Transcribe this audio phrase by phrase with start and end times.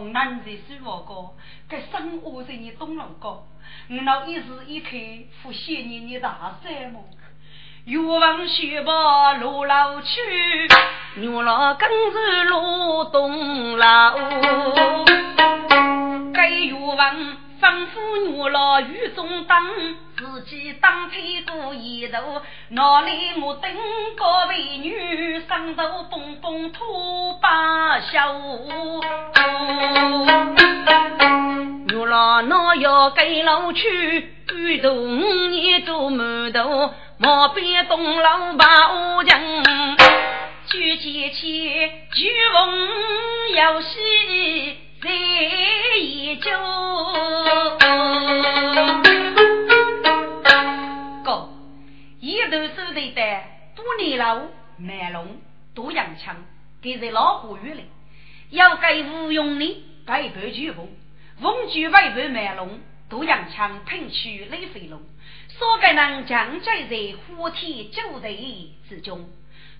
[0.00, 1.28] 可难在是我哥，
[1.68, 3.44] 该生活在你东龙高，
[3.90, 4.96] 我老一时一刻
[5.42, 7.04] 不谢你你大山么？
[7.84, 10.18] 越往雪把路老去，
[11.16, 14.16] 牛老更是路东老，
[18.80, 19.56] 雨中等，
[20.16, 23.70] 自己当天过一头，哪里我等
[24.16, 28.34] 个美女，上头蹦蹦吐把笑。
[31.86, 36.94] 牛老那要给老去，雨头五年做馒头。
[37.18, 39.38] 莫比东楼把屋墙，
[40.68, 42.88] 举剑去，举瓮
[43.54, 45.10] 游戏在
[45.98, 46.50] 一酒。
[52.40, 53.42] 一头手头的
[53.76, 54.40] 多年老
[54.78, 55.36] 卖龙
[55.74, 56.34] 多洋枪，
[56.80, 57.84] 给在老虎院里，
[58.48, 60.88] 要给吴用的盖白举瓮，
[61.42, 62.80] 瓮举外白卖龙
[63.10, 65.02] 多洋枪，拼取雷飞龙。
[65.48, 66.96] 所该能将在在
[67.26, 69.28] 虎体九贼之中，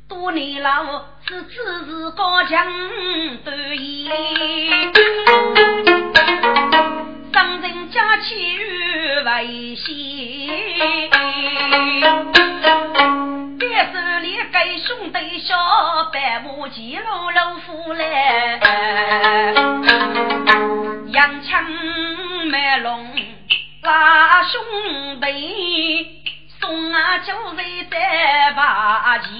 [0.07, 1.55] 多年老是只
[1.87, 2.67] 是高强
[3.43, 4.11] 得意，
[7.41, 9.89] 上人家气于危险，
[13.59, 15.57] 别手里给兄弟小
[16.13, 18.61] 白马骑路老虎来，
[21.15, 21.65] 杨枪
[22.51, 23.11] 卖龙。
[23.85, 24.61] 拉兄
[25.23, 26.07] 弟，
[26.61, 29.31] 送啊酒水在把前，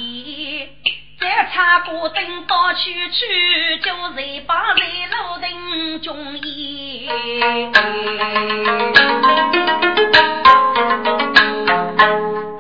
[1.21, 2.79] 再插个灯到处
[3.13, 7.71] 去，酒水把在路灯中烟。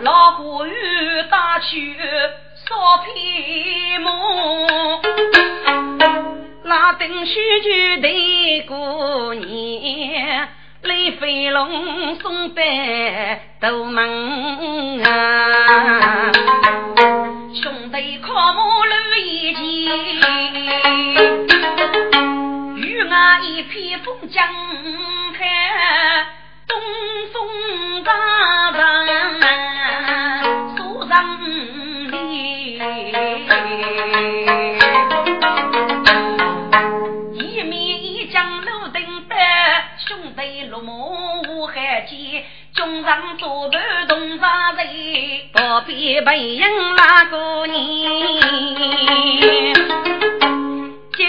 [0.03, 0.73] 老虎鱼
[1.31, 1.97] 打去
[2.69, 5.01] 烧皮馍，
[6.65, 10.49] 拉灯须就对过年。
[10.83, 12.63] 雷飞龙送百
[13.61, 16.33] 斗门啊，
[24.33, 24.47] 江
[25.33, 25.39] 海，
[26.69, 26.81] 东
[27.33, 28.13] 风大
[28.71, 29.09] 浪
[30.77, 31.17] 苏上
[32.13, 32.79] 里。
[40.83, 44.87] 母海间，中上做头东方人，
[45.53, 46.65] 不必背影
[46.97, 49.75] 那个年。
[51.13, 51.27] 九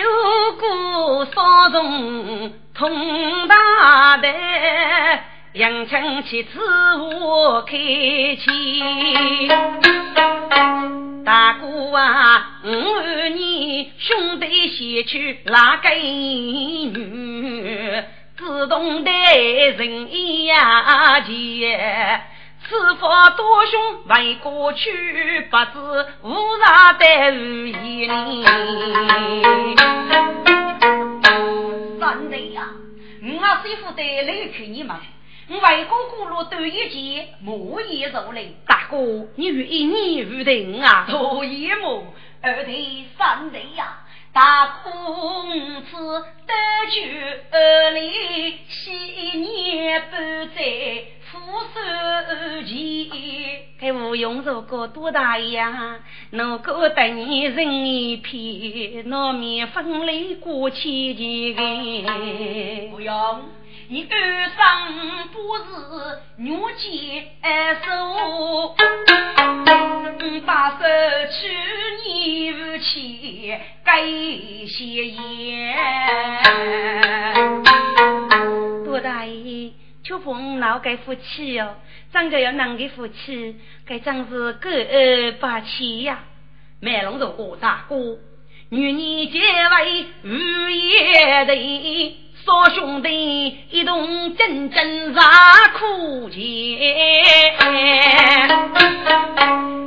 [0.60, 4.28] 姑少中通大德，
[5.54, 6.60] 阳春七次
[7.22, 9.48] 我开启。
[11.24, 18.02] 大姑啊，五年兄弟先去哪个女？
[18.36, 22.22] 自动待人一样钱，
[22.68, 26.34] 此法多凶为过去，不知无
[26.66, 28.44] 常待无一年。
[32.02, 32.68] 三弟呀，
[33.22, 33.28] 我
[33.62, 34.98] 师傅带来看你们，
[35.50, 38.56] 我为哥过路多一件，莫言受累。
[38.66, 38.98] 大哥，
[39.36, 41.06] 你愿意你如定啊？
[41.08, 42.04] 多一么？
[42.42, 44.00] 二弟三弟呀。
[44.34, 46.54] 大公子得
[46.90, 47.02] 救
[47.52, 50.16] 二里，昔年不
[50.56, 50.60] 在
[51.26, 51.30] 扶
[51.74, 52.72] 手前。
[53.82, 56.00] 该吴用如果多大呀？
[56.30, 60.82] 如果得你人一片，难免分离过千
[61.16, 61.54] 金。
[62.90, 63.42] 不用。
[63.90, 65.62] 你二生不是
[66.38, 67.28] 女接
[67.84, 69.71] 手，把手
[73.84, 74.06] 该
[74.68, 75.76] 谢言。
[78.86, 79.72] 多大爷，
[80.04, 81.76] 秋风老该夫妻哟，
[82.12, 83.56] 张家要男的夫妻，
[83.86, 84.70] 该真是够
[85.40, 86.24] 霸气呀！
[86.80, 88.18] 卖龙头哥大哥，
[88.70, 88.98] 女人
[89.32, 91.56] 结为无业的。
[92.46, 95.22] 少兄弟一同真真杀
[95.78, 96.42] 苦钱，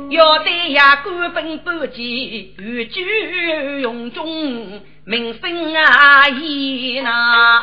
[0.09, 7.61] 要得呀官本不济，欲举用中名声啊也那。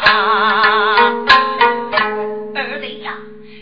[2.54, 3.16] 二弟呀，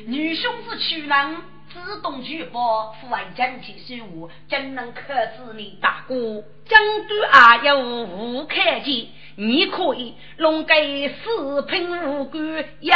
[0.06, 1.36] 女兄是娶郎，
[1.72, 5.78] 只自动举报，父爱将其失误，怎能克制你？
[5.80, 9.06] 大哥，将军啊有无看见？
[9.42, 12.94] 你可以弄个四品武官有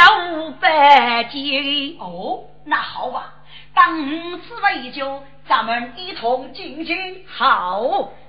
[0.61, 3.33] 百计哦，那好吧，
[3.73, 3.97] 当
[4.41, 6.95] 此为酒，咱们一同进京。
[7.25, 7.81] 好，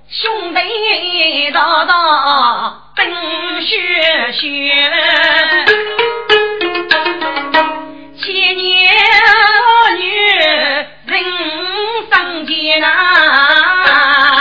[0.09, 3.07] 兄弟大大奔
[3.61, 4.73] 雪雪，
[8.17, 8.95] 千年
[9.99, 10.03] 女
[11.05, 11.23] 人
[12.11, 14.36] 生艰难。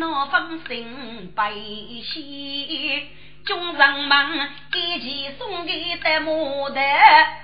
[0.00, 3.06] 闹水闹风心悲喜。
[3.44, 6.84] 众人们一起送给的牡丹，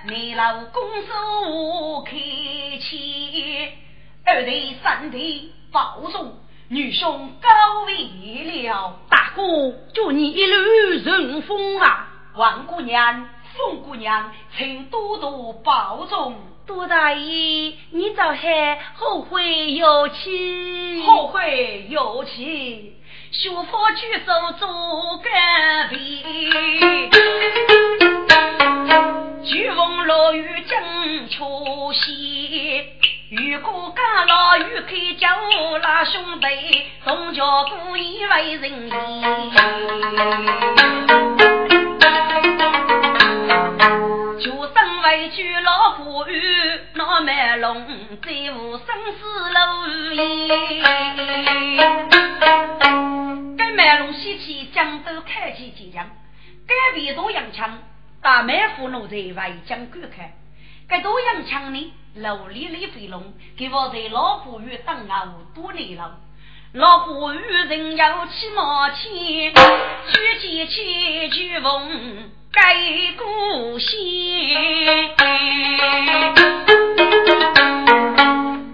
[0.07, 2.11] 你老公手开
[2.79, 3.69] 启。
[4.25, 6.35] 二弟三弟保重，
[6.69, 7.49] 女兄高
[7.85, 8.99] 危了。
[9.07, 9.43] 大哥，
[9.93, 12.07] 祝你一路顺风啊！
[12.35, 16.35] 王姑娘、凤姑娘，请多多保重。
[16.67, 21.01] 杜大爷，你早还后会有期？
[21.05, 22.93] 后会有期，
[23.31, 26.25] 学佛举手做干壁，
[29.45, 32.85] 巨风落雨正出息。
[33.31, 35.25] 如果干老雨开酒，
[35.81, 36.47] 那兄弟
[37.05, 38.97] 总叫故意为人就
[45.43, 47.85] 老婆与那满龙，
[48.23, 49.23] 再无生死
[49.53, 52.09] 路烟。
[53.55, 56.09] 该满龙西去江州开启即将，
[56.67, 57.77] 该边多洋枪，
[58.21, 60.31] 大满府奴在外江观看。
[60.87, 66.17] 该多洋枪呢，楼里里飞龙，给我在老虎与等啊多年了。
[66.73, 72.31] 老虎与人要起毛钱，举起起举风。
[72.59, 72.73] 改
[73.15, 73.87] 故乡，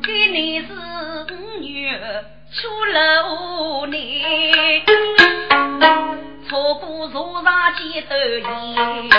[0.01, 0.67] 给你是
[1.33, 1.99] 五月
[2.53, 4.85] 出楼年，
[6.47, 9.09] 错过坐上几斗烟。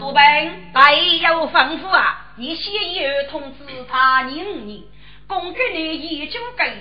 [0.00, 3.58] 杜本大爷有吩咐啊，你先有通知
[3.88, 4.88] 他人你，
[5.28, 6.80] 公给你已经给了。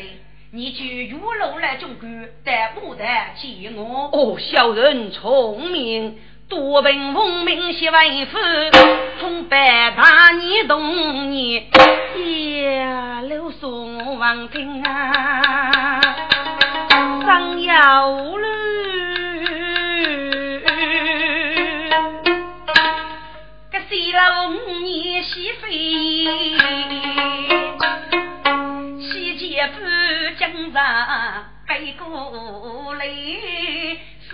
[0.54, 3.06] 你去玉楼来中举，但不得
[3.38, 4.10] 见我。
[4.12, 8.38] 哦，小人聪明，多闻风名写文夫，
[9.22, 11.64] 从百大年动年，
[12.66, 16.02] 呀，留送王听啊，
[17.26, 18.46] 上要路，
[23.72, 25.72] 个西楼五年西飞。
[29.74, 29.78] 夫
[30.42, 30.82] 江上
[31.68, 33.06] 背过来，
[34.28, 34.32] 四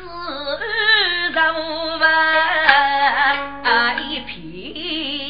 [1.36, 1.42] 周
[2.00, 2.08] 围
[4.08, 4.32] 一片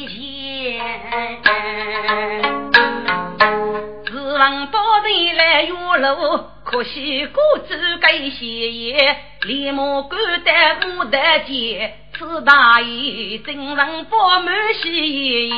[0.08, 0.16] 闲。
[4.06, 9.16] 自问到底来月楼，可惜孤舟该歇业，
[9.48, 10.52] 连忙赶得
[10.86, 15.50] 牡丹街，此大爷真人不满喜。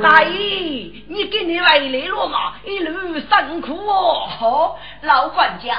[0.00, 0.51] 大爷。
[1.12, 4.26] 你给你来来了嘛，一路辛苦哦。
[4.26, 5.76] 好，老管家，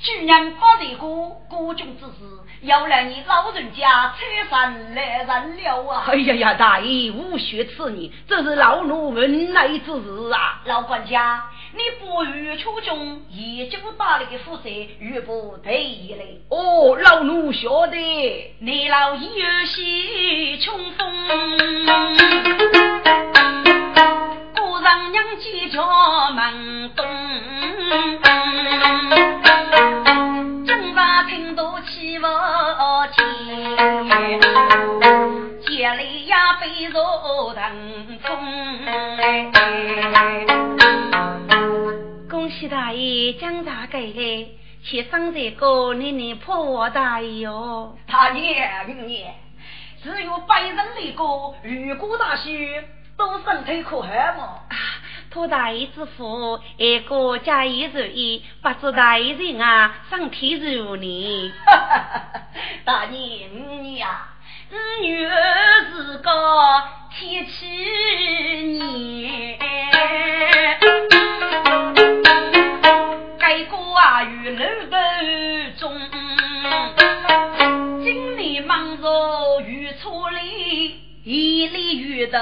[0.00, 2.14] 去年八日过国中之事，
[2.62, 6.04] 要让你老人家车上来人了啊！
[6.06, 10.62] 哎呀呀，大爷无需此言，这是老奴问来之事啊。
[10.64, 11.44] 老管家，
[11.74, 16.40] 你不与初中已经打了个副色，与不对嘞？
[16.48, 19.18] 哦，老奴晓得，你老有
[19.66, 21.10] 些冲锋。
[24.90, 25.80] 上娘几家
[26.32, 27.06] 门东，
[30.66, 32.26] 正在听到起伏
[33.14, 34.40] 间，
[35.60, 38.26] 家里呀被若腾风。
[42.28, 44.48] 恭喜大爷将大给，
[44.82, 47.96] 且生在个年年破大爷哟。
[48.08, 49.36] 大爷明年
[50.02, 51.22] 只有百人的个
[51.62, 52.58] 如果大喜。
[53.20, 54.08] 都身体可好
[54.38, 54.60] 嘛？
[55.30, 61.52] 托大爷之福，一个家业如意，不知大爷人啊，身体如呢？
[62.82, 64.26] 大年五年啊，
[64.70, 64.74] 五
[65.04, 66.30] 月是个
[67.12, 67.66] 天气
[68.78, 69.58] 年，
[73.38, 74.96] 该过啊与楼头
[75.78, 76.00] 中，
[78.02, 81.09] 今年忙着雨初里。
[81.32, 82.38] 一里雨头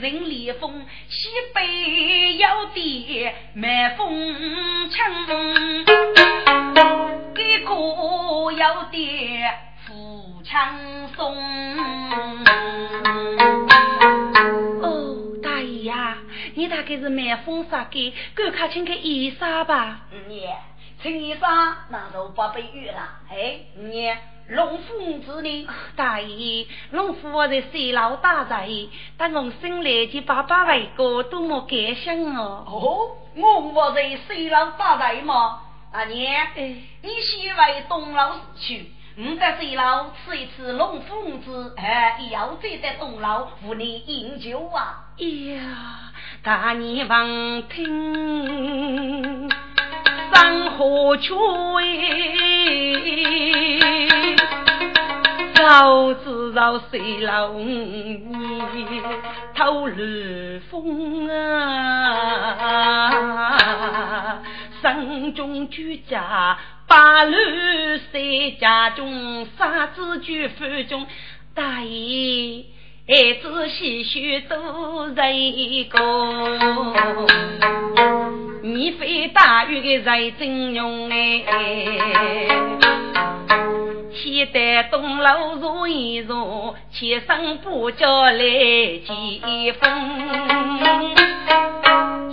[0.00, 5.84] 人里风，西北有地满风尘。
[7.32, 9.54] 给一个有点
[9.86, 10.76] 富强
[11.14, 11.36] 松。
[14.82, 16.18] 哦，大爷呀，
[16.56, 20.00] 你大概是满风沙给，赶快请个衣裳吧。
[20.26, 20.48] 你，
[21.00, 23.20] 请衣裳那就不被雨了。
[23.30, 24.12] 哎，你。
[24.48, 25.68] 龙凤子呢？
[25.96, 28.68] 大爷，龙父我在水老大在，
[29.16, 32.64] 但我生来就爸爸为哥，多么感想哦！
[32.66, 35.60] 哦，我我在水老大在嘛？
[35.92, 45.04] 阿娘，你先为东老死去，我在水老吃一次龙凤子，哎，要再在东老扶你饮酒啊！
[45.18, 49.48] 呀，大年望听。
[50.32, 51.34] 山河曲，
[55.54, 59.02] 早知道谁老你
[59.54, 61.52] 透露风啊！
[64.80, 66.58] 山中居家
[66.88, 67.36] 八路
[68.10, 68.22] 三
[68.58, 71.06] 家中，三子居府中，
[71.54, 72.64] 大爷。
[73.04, 75.98] 孩子细许都一个，
[78.62, 81.42] 你非大雨的才真用哎，
[84.12, 91.16] 先得东楼坐一坐，起身不叫来接风，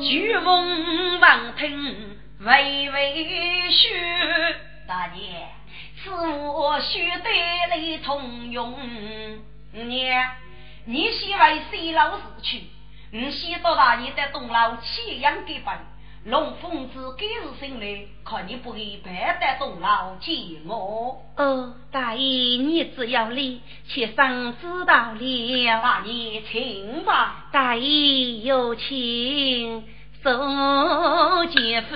[0.04, 3.26] 巨风望听微微
[3.72, 3.88] 嘘，
[4.88, 5.48] 大爷，
[6.04, 7.28] 此我须得
[7.72, 8.78] 来通用，
[9.74, 10.30] 娘。
[10.92, 12.64] 你先为西老死去，
[13.12, 15.76] 你先到大爷的东楼弃养给本。
[16.26, 21.22] 龙凤子今日醒来，看你不会白得东楼见我。
[21.38, 25.82] 哦，大爷，你只要理，妾身知道了。
[25.84, 27.46] 大爷请吧。
[27.52, 29.88] 大爷有请，
[30.24, 31.96] 受姐夫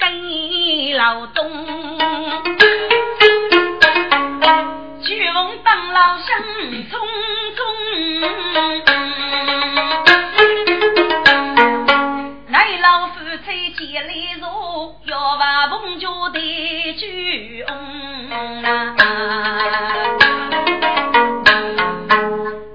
[0.00, 1.96] 跟老东。
[5.04, 6.26] 巨龙当老生
[6.88, 6.98] 匆
[7.54, 7.60] 匆，
[12.48, 14.46] 乃老夫妻结礼如，
[15.04, 16.40] 要把凤家的
[16.94, 18.96] 巨翁啊，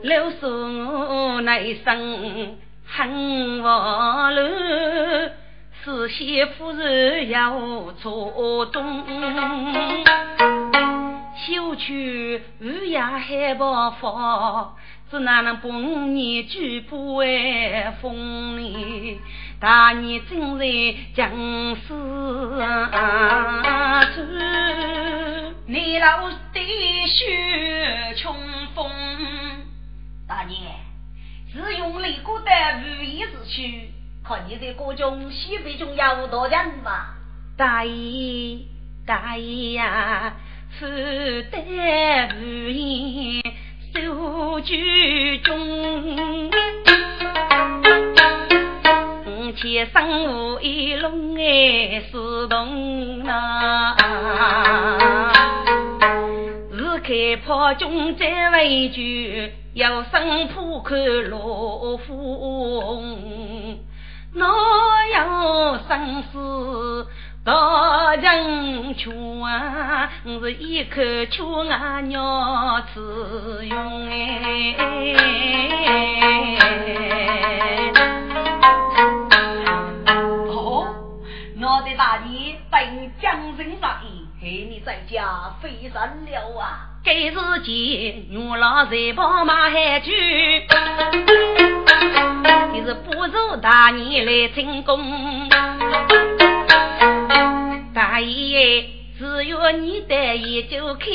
[0.03, 4.41] 六叔乃生很无路，
[5.83, 7.51] 四媳妇人要
[7.99, 9.03] 做东。
[11.45, 14.75] 休去日夜海报发，
[15.09, 19.19] 只哪能把你举步为风里？
[19.59, 20.65] 大年正在
[21.15, 21.31] 将
[21.75, 21.95] 士走，
[25.67, 28.35] 你老的血冲
[28.75, 28.91] 锋。
[30.27, 30.59] 大年
[31.53, 32.45] 是用李国的
[32.83, 33.89] 如意之躯，
[34.23, 37.15] 看你在国中西北中有多人嘛？
[37.57, 38.59] 大爷，
[39.05, 40.33] 大爷呀！
[40.77, 41.57] 是得
[42.39, 43.43] 无言
[43.93, 46.51] 守居中，
[49.57, 53.97] 且生无一龙哎是动啊！
[56.71, 59.01] 是开炮军再为救，
[59.73, 63.79] 要生破口落风，
[64.33, 64.45] 哪
[65.13, 67.07] 有生死？
[67.45, 74.75] 大人劝啊，我是一口劝啊鸟子用哎。
[80.49, 80.85] 哦，
[81.61, 86.89] 我的大爷本将军大义，害你在家飞山了啊！
[87.05, 90.11] 该是见牛老在跑马海去，
[92.73, 95.49] 你是不如大爷来成功。
[97.99, 98.85] 大爷，
[99.17, 101.09] 只要你得一就看，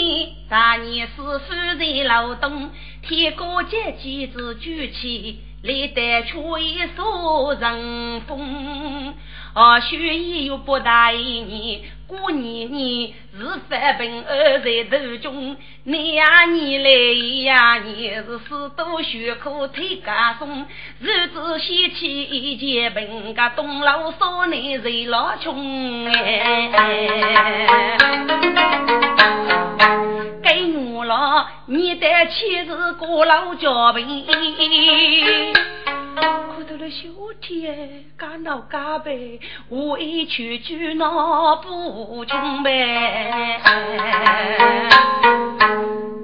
[0.51, 9.15] 大年是夫人劳动，天高节几子举起，历代却一所人风。
[9.55, 16.91] 二许也有不大一年，过年年是翻本二在头中，你呀你来
[17.45, 20.67] 呀你是四多学苦推家松，
[21.01, 26.71] 日子先起一件本个东老少内谁老穷哎，
[30.43, 34.27] 给我了，你的妻子过老家病。
[36.15, 37.09] 看到了小
[37.41, 39.41] 天，干闹干呗，
[39.71, 43.61] 委屈就闹不穷呗。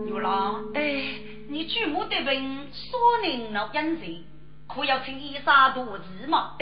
[0.06, 1.02] 牛郎，哎，
[1.48, 4.22] 你祖母得病，少年老人谁？
[4.68, 6.52] 可要请伊杀肚子嘛？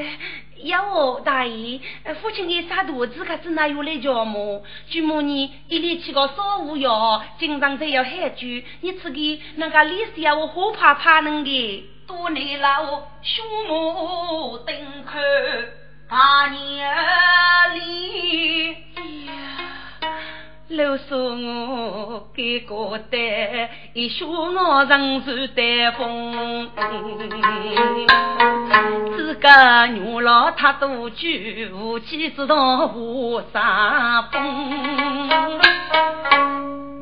[0.63, 1.79] 要哦，大爷，
[2.23, 4.63] 父亲给杀肚子，可是哪有来叫么？
[4.89, 8.47] 舅母你一连吃个烧五药，经常在要喊酒，
[8.81, 11.85] 你吃的那个脸色我好怕怕能的。
[12.09, 14.75] 多年老兄母登
[15.05, 15.19] 科
[16.09, 16.91] 大年
[17.75, 18.77] 里。
[20.69, 23.21] 老说我给个单，
[23.93, 26.71] 一说我人是带风。
[29.15, 31.29] 自个女老太多酒，
[31.75, 35.29] 无妻知道无啥风。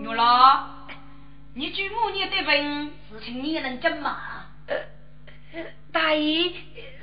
[0.03, 0.65] 女老，
[1.55, 4.17] 你舅母你的问事情你能讲吗？
[5.97, 6.53] 呃，大爷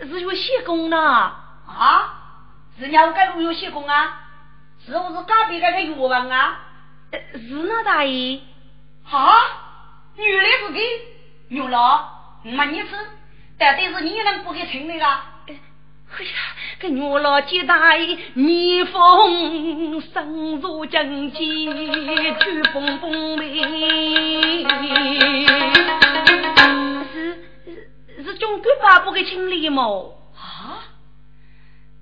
[0.02, 0.98] 是有谢公呢。
[1.68, 2.20] 啊？
[2.78, 4.22] 是鸟该路有谢公啊？
[4.86, 6.60] 是不是隔壁那个药房啊？
[7.34, 8.40] 是呢，大爷。
[9.10, 9.42] 啊，
[10.16, 10.80] 原来是给，
[11.50, 12.08] 牛老，
[12.44, 12.90] 没你吃，
[13.58, 15.06] 但但是你能不给请那个？
[15.06, 15.54] 哎
[16.24, 16.30] 呀，
[16.80, 21.66] 给牛老接大爷，蜜蜂深入经济，
[22.36, 24.64] 去蹦蹦梅。
[28.44, 29.84] 是是是，中国爸不给清理吗？
[30.36, 30.84] 啊，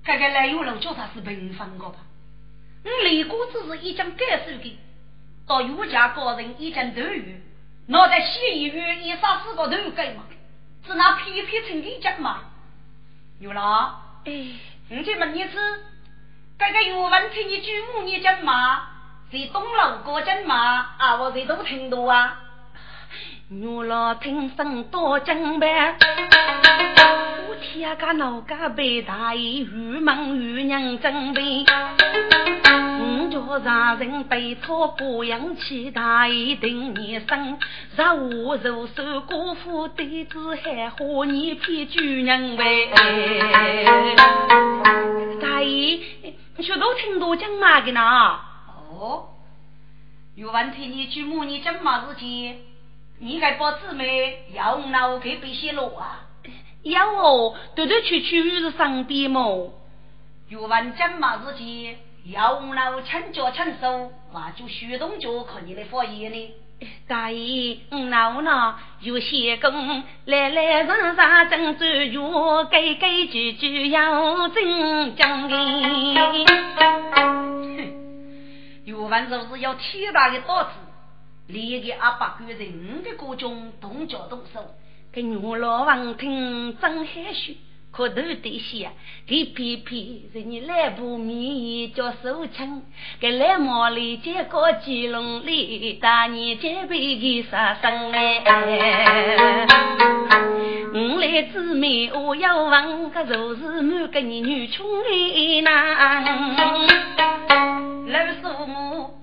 [0.04, 1.96] 这个来有人叫他是平凡个吧？
[2.84, 4.78] 我李姑只是一江盖手的，
[5.46, 7.40] 到岳家高人一将头鱼，
[7.86, 10.24] 脑袋洗一院一杀四个头盖嘛，
[10.86, 12.40] 是那皮皮成的讲嘛？
[13.38, 14.32] 有了，哎，
[14.88, 15.50] 你去问你是，
[16.58, 18.88] 这个有问题你举母你讲嘛？
[19.32, 20.96] 在东楼过讲嘛？
[20.98, 22.40] 啊，我这都听到啊。
[23.60, 25.94] 我老听声多讲呗，
[27.48, 29.66] 我天个老家被大爷玉
[30.00, 31.66] 门玉娘准备，
[32.64, 37.58] 我叫让人被托过养起大爷等一生，
[37.94, 42.88] 让我肉手姑父对子还和你骗主人呗。
[45.42, 46.00] 大爷，
[46.56, 48.00] 你说都听多讲嘛的呢？
[48.98, 49.28] 哦，
[50.36, 52.56] 有问题你举母你讲嘛事情？
[53.20, 56.26] 你该把姊妹要脑给别些路啊？
[56.82, 59.72] 要哦，断断续续是上边么？
[60.48, 61.96] 有完讲嘛自己，
[62.26, 66.50] 要脑请脚请手，那就虚动脚看你的发言呢？
[67.06, 67.78] 大爷，
[68.10, 75.56] 脑呢有些功，来来上上正转月，改改句句要真讲的。
[78.84, 80.70] 有完 就是要天大的刀子。
[81.48, 84.74] 连个阿八个人的各种动脚动手，
[85.12, 87.54] 给牛老王听真害羞，
[87.90, 88.90] 可头得些，
[89.26, 92.82] 给皮皮人你来不面叫手枪，
[93.20, 99.66] 给来毛里结个鸡笼里，大年结被给杀生哎。
[100.94, 106.24] 我来姊妹我要问个就是满个你女穷的男，
[108.06, 109.21] 老叔母。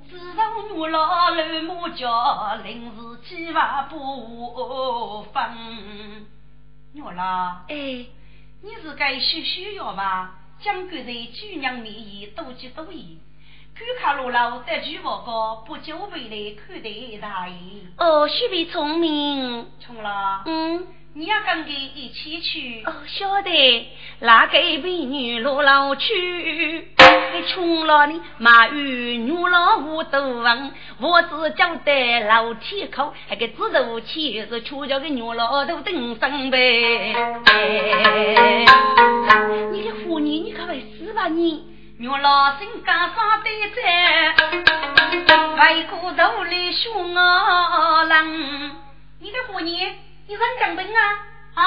[0.76, 6.28] 我老老母家临时计划不分，
[6.96, 10.36] 我啦，哎，你是该需需要吧？
[10.62, 13.18] 将军在主娘面前多吉多言，
[13.76, 16.90] 看看罗老得句话高，不久回来看待
[17.22, 17.58] 大爷。
[17.98, 20.88] 哦，许备聪明，聪了，嗯。
[21.16, 22.84] 你要跟他一起去？
[22.86, 23.88] 哦，晓得。
[24.20, 26.88] 哪个美女罗老去？
[27.34, 37.16] 你穷了你马玉女老五都问，我只交代老天口，那个指头起是出叫个女老头等上呗。
[39.72, 41.64] 你的妇女，你可会死吧你？
[41.98, 44.36] 女老身干啥的在？
[45.58, 48.72] 外骨头里凶我人，
[49.20, 49.92] 你的妇女。
[50.30, 51.26] 你认讲本啊？
[51.56, 51.64] 啊，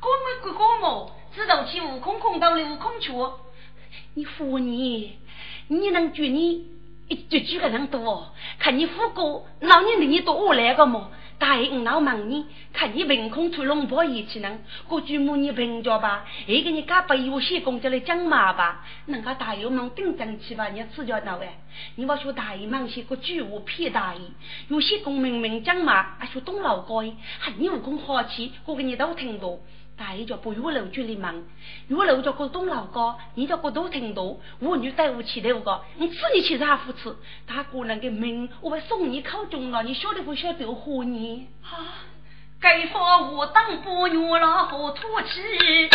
[0.00, 1.08] 哥们哥哥们？
[1.34, 3.10] 知道去悟空空到了悟空去。
[4.12, 5.18] 你服你，
[5.68, 6.66] 你能举你
[7.08, 8.34] 一举举个人多？
[8.58, 11.10] 看你富过，老年的你多我来个么？
[11.38, 21.48] 大爷，我老忙呢，看你凭空出龙袍一起呢，过去母你评价吧，一个你干把有些工作来讲嘛吧，人家大爷忙顶正气吧，你吃叫哪位？
[21.96, 24.20] 你我说大爷忙些个句话骗大爷，
[24.68, 27.04] 有些公明明讲嘛，还说东老高，
[27.38, 29.58] 还你武功好气，我给你都听到。
[29.96, 31.42] 大爷叫不月楼就里忙，
[31.88, 34.36] 月楼叫过东老高，你叫过都听到。
[34.58, 37.16] 我女带我起头个，你吃你去啥扶持？
[37.46, 41.46] 大哥那个命，我会送你考中了，你晓得不晓得活你？
[41.62, 42.04] 啊，
[42.60, 45.90] 该说我当不月了好土气，是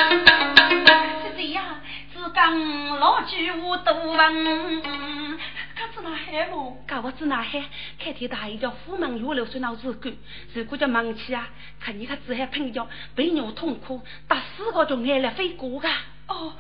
[1.36, 1.66] 这样，
[2.14, 6.78] 只讲老句我都问，可是那海么？
[6.88, 7.64] 搞我子那海，
[8.00, 10.14] 开天大雨叫虎门月流水闹子干，
[10.54, 15.90] 如果叫忙起啊，看你他只还喷叫被牛痛苦，打死个就挨了飞过噶。
[16.28, 16.54] 哦，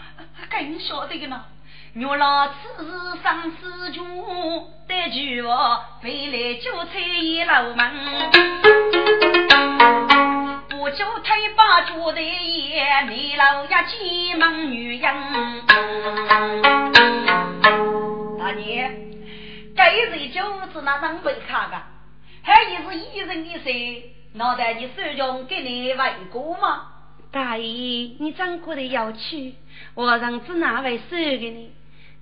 [0.49, 1.45] 更晓得个呢。
[1.93, 4.01] 月老此时上四军，
[4.87, 7.91] 得句话回来就催一楼门。
[10.69, 15.13] 不久推把脚的爷，眉老呀急忙女人。
[18.39, 18.89] 大爷，
[19.75, 21.81] 该日就是那张被卡的，
[22.41, 26.87] 还也是一人一岁，脑袋你手中给你问过吗？
[27.33, 29.55] 大爷，你掌过的要去，
[29.93, 31.73] 我让子哪位收给你。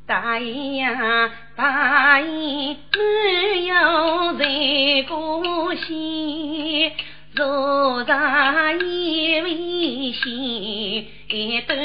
[0.10, 6.92] 大爷呀，大爷没有在过西，
[7.36, 11.76] 若让一位先得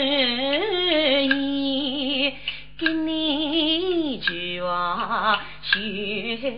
[1.21, 2.33] 意，
[2.79, 6.55] 给你句话学在。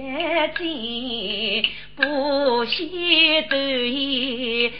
[1.96, 3.56] 不惜得
[3.88, 4.70] 意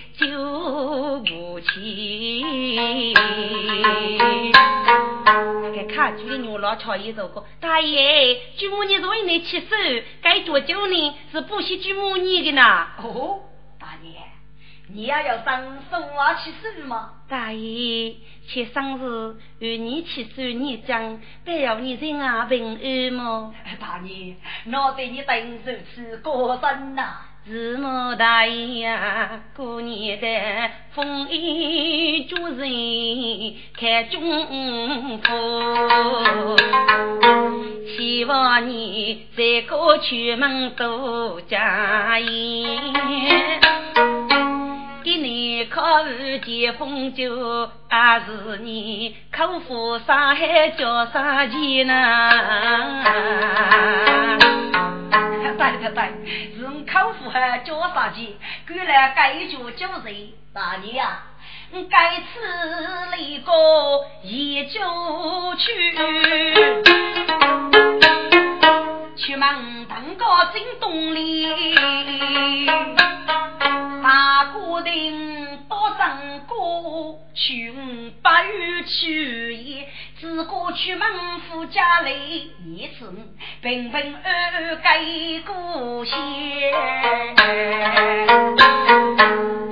[6.67, 9.67] 老巧一走过，大爷，舅母你若为你起手，
[10.21, 11.15] 该多久呢？
[11.31, 12.89] 是不惜舅母你的呢？
[12.99, 13.39] 哦，
[13.79, 14.11] 大爷，
[14.89, 17.13] 你也要上手啊起手吗？
[17.29, 18.17] 大爷，
[18.49, 23.55] 去生日与你起手，你讲，不要你人啊平安吗？
[23.79, 24.35] 大爷，
[24.67, 27.21] 我对你等手是过分呐。
[27.49, 30.27] 是么大爷呀，过年的
[30.97, 36.57] 风雨诸人看中福，
[37.97, 42.81] 希望你在过去门多加盐。
[45.05, 52.33] 给你考日解封酒，还是你口服上海叫啥钱呢？
[55.17, 55.99] 对对对，
[56.55, 58.35] 是我口服还叫啥钱？
[58.69, 61.25] 过来该酒酒人，大爷啊，
[61.73, 62.25] 我该吃
[63.11, 63.53] 那个
[64.23, 64.81] 一酒
[65.57, 65.97] 去，
[69.17, 71.47] 去门登高进洞里。
[74.03, 77.73] 大哥定多生过，去
[78.23, 79.89] 八月去也，
[80.21, 81.09] 自过去门
[81.49, 83.13] 夫家里，一次
[83.63, 86.15] 平平安安过些，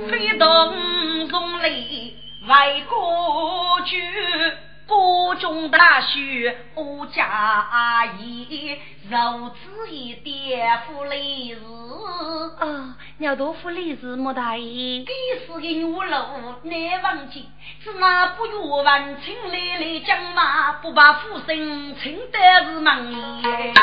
[0.09, 4.01] 非动中里为过去。
[5.45, 11.59] 国中大学我家阿姨，如此一点福利是
[12.59, 15.05] 啊，要多福利是莫大爷。
[15.05, 15.13] 给
[15.45, 17.47] 是个女路难忘记，
[17.83, 23.73] 只那不愿问亲来来讲嘛，不把父亲称得是门耶。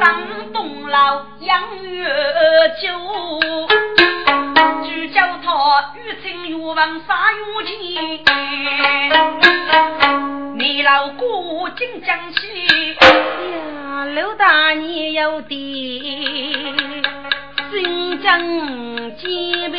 [0.00, 2.04] 当东老养月
[2.80, 3.71] 久。
[5.22, 8.24] 就叫他欲亲欲望杀欲情，
[10.56, 12.38] 你老姑紧将起
[12.96, 16.74] 呀，刘大年有的
[17.70, 19.78] 新疆几位，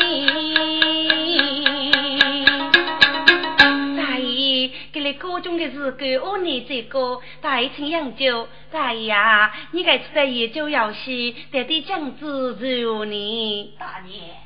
[3.97, 5.89] 大爷给你高中的时候，
[6.25, 7.19] 我你这个。
[7.41, 14.42] 大爷请养酒，大爷呀，你该吃的夜酒要洗，得对酱子肉呢，大爷。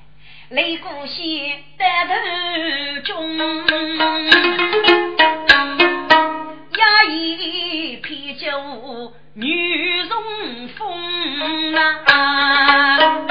[0.50, 2.14] 擂鼓戏担头
[3.04, 3.38] 中，
[6.78, 13.28] 压一啤酒女容风啊，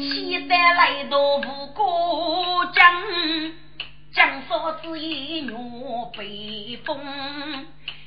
[0.00, 2.82] 西单来到吴国江，
[4.14, 5.52] 江嫂子一女
[6.16, 6.98] 北风，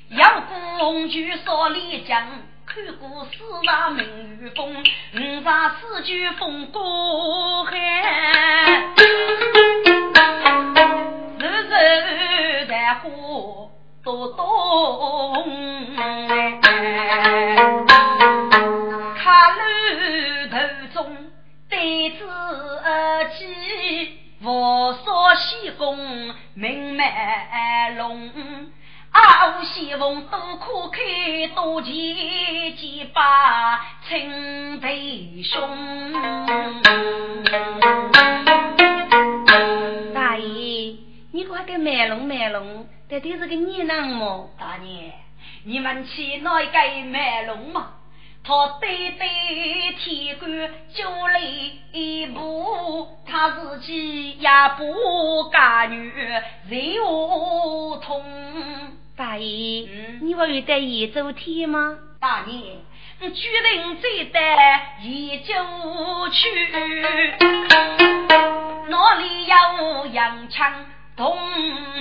[0.09, 2.27] 要公举少丽江。
[2.65, 4.83] 看过四大名与风，
[5.15, 7.75] 五杀四句风过海，
[11.39, 13.69] 日日在火
[14.03, 14.45] 多动，
[19.17, 19.59] 卡路
[20.49, 20.57] 头
[20.93, 21.15] 中
[21.69, 22.25] 对子
[23.37, 28.31] 起，佛说西宫明麦龙。
[29.13, 29.55] 啊！
[29.57, 30.99] 我希望多可开
[31.53, 31.93] 多见
[32.75, 35.61] 几把亲弟兄。
[40.13, 40.95] 大爷，
[41.31, 44.49] 你快给卖龙卖龙，到底是个你男么？
[44.59, 45.13] 大爷，
[45.63, 46.71] 你们去哪一个
[47.11, 47.91] 卖龙嘛？
[48.43, 49.27] 他对对
[49.99, 50.51] 天官
[50.93, 51.39] 就来
[51.93, 56.11] 一步，他自己也不干女，
[56.67, 58.21] 人我痛。
[59.15, 59.87] 大爷，
[60.21, 61.99] 你不有带盐走天吗？
[62.19, 62.77] 大爷，
[63.21, 65.53] 我决定再带盐走
[66.31, 66.49] 去，
[68.89, 70.73] 哪里有洋枪？
[71.15, 71.37] 东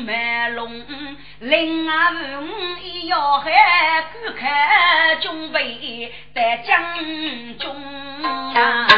[0.07, 0.73] 门龙，
[1.41, 1.93] 另外
[2.41, 2.47] 五
[2.83, 3.53] 一要喊
[4.11, 4.41] 顾客
[5.21, 6.83] 准备在将
[7.59, 7.77] 中
[8.25, 8.89] 啊！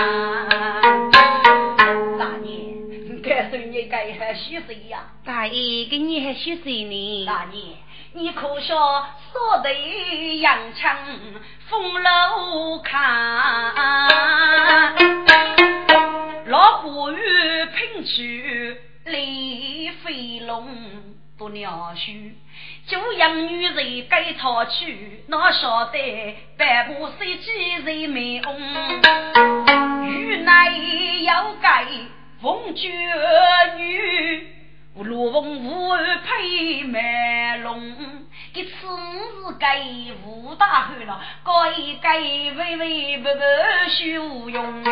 [2.17, 2.49] 大爷，
[3.25, 5.01] 该说你该还许谁呀？
[5.25, 7.27] 大爷，给你还许谁呢？
[7.27, 7.61] 大爷，
[8.17, 9.75] 你可说说的
[10.37, 10.97] 洋枪
[11.69, 13.03] 风楼看，
[16.47, 18.81] 老虎与平去。
[19.07, 20.65] 李飞龙
[21.37, 22.37] 不鸟须，
[22.87, 27.51] 就养女人该逃去，哪晓得百步谁几
[27.85, 28.57] 人美翁？
[30.07, 30.73] 玉乃
[31.25, 31.85] 要改
[32.41, 32.89] 凤绝
[33.77, 34.54] 女，
[35.03, 35.91] 罗凤无
[36.25, 37.83] 配美龙。
[38.55, 39.83] 一次是该
[40.25, 41.53] 武大汉了，该
[42.01, 43.41] 该微微不不
[43.91, 44.85] 修用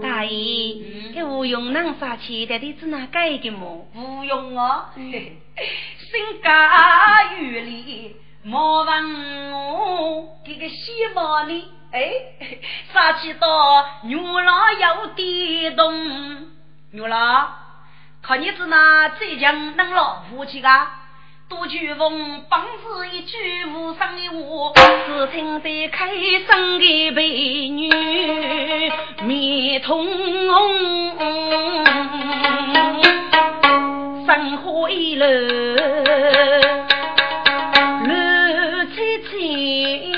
[0.00, 1.22] 大爷。
[1.24, 3.86] 吴用能杀气，到底是哪改的么？
[3.94, 12.10] 吴用啊， 身家有里，莫问我这个西毛呢，哎，
[12.92, 16.47] 杀气到牛郎有点动，
[16.90, 17.48] 牛郎，
[18.22, 20.90] 看你是哪最强能老夫妻啊？
[21.46, 24.72] 杜秋风本是一句无声的话，
[25.06, 26.08] 只听得开
[26.48, 27.90] 声的美女
[29.22, 31.14] 面通红，
[34.26, 35.26] 生花一楼
[38.06, 40.12] 乱七七，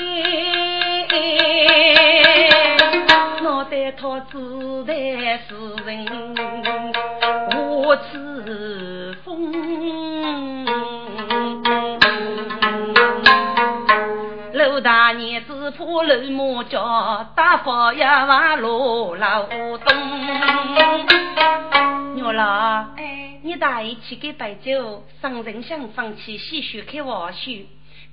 [3.43, 6.05] 脑袋套子弹是人
[7.91, 9.51] 我自封。
[14.81, 19.77] 大年子破楼木脚，大佛也往罗老东。
[22.15, 27.51] 娘老，哎，你大爷去给摆酒，上人想放弃细水开玩笑，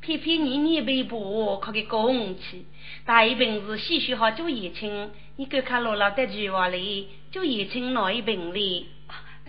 [0.03, 2.67] 偏偏年年被婆，可给公气。
[3.07, 8.89] 大爷平时细水好做言情，你给看落老的句话里，做言情哪一瓶里？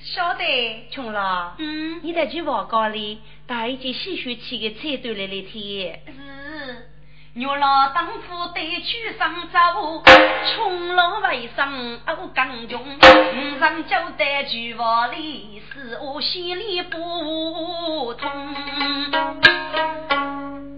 [0.02, 5.94] 晓得，穷老，嗯，你在句话高里，大爷就细水起个菜端来来听。
[6.06, 6.86] 是。
[7.34, 10.04] 牛老当初对去上走，
[10.46, 12.82] 穷老为生我更穷。
[12.82, 18.30] 五上交代句话里，是我心里不通。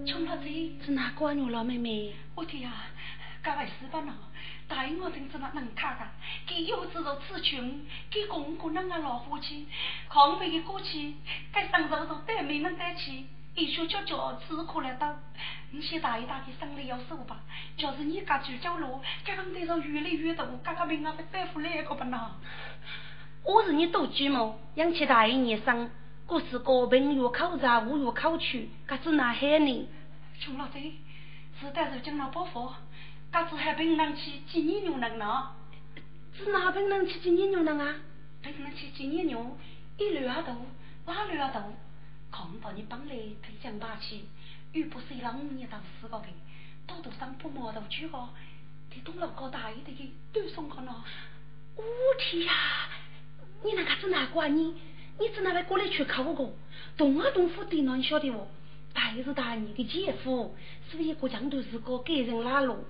[0.04, 0.48] 穷老子
[0.84, 2.12] 是哪个牛老妹妹？
[2.34, 2.70] 我的呀，
[3.42, 4.12] 各位师伯呢？
[4.72, 6.06] 大我真子那能看的，
[6.46, 9.68] 给幼子如此穷，给公公那个老夫妻，
[10.08, 11.14] 康飞的过去，
[11.52, 13.26] 该上手都带没能带起。
[13.54, 15.14] 一说叫叫吃苦来到，
[15.72, 17.42] 你先大一大的生理要受吧。
[17.76, 22.30] 就是你家住角落，刚刚得着越来越多，刚刚命啊被大夫来个不呢？
[23.44, 24.58] 我是你多居么？
[24.76, 25.90] 养起大一年生，
[26.24, 29.86] 过是高病又考察，无又考取，可是哪害呢？
[30.40, 30.94] 穷老贼，
[31.60, 32.72] 是带着进了包袱，
[33.32, 35.52] 可是还病能去几年牛能呢？
[36.36, 37.96] 是哪病能去几年牛能啊？
[38.42, 39.56] 病能去几年牛，
[39.96, 40.54] 一溜啊头，
[41.06, 41.60] 哪溜啊头？
[42.30, 44.26] 看到你本来推将霸气，
[44.72, 46.26] 又不是一让五年当四个的，
[46.86, 48.28] 多多上不毛头去个，
[48.90, 51.04] 给东老高大一点的都送个呢。
[51.76, 51.82] 我
[52.18, 52.52] 天呀！
[53.64, 54.74] 你那个是哪个你？
[55.18, 56.54] 你只哪位过来去考我个？
[56.98, 57.96] 东啊东府的呢？
[57.96, 58.46] 你晓得不？
[58.94, 60.54] 大是大你的姐夫，
[60.90, 62.84] 是一个江都是个给人拉路。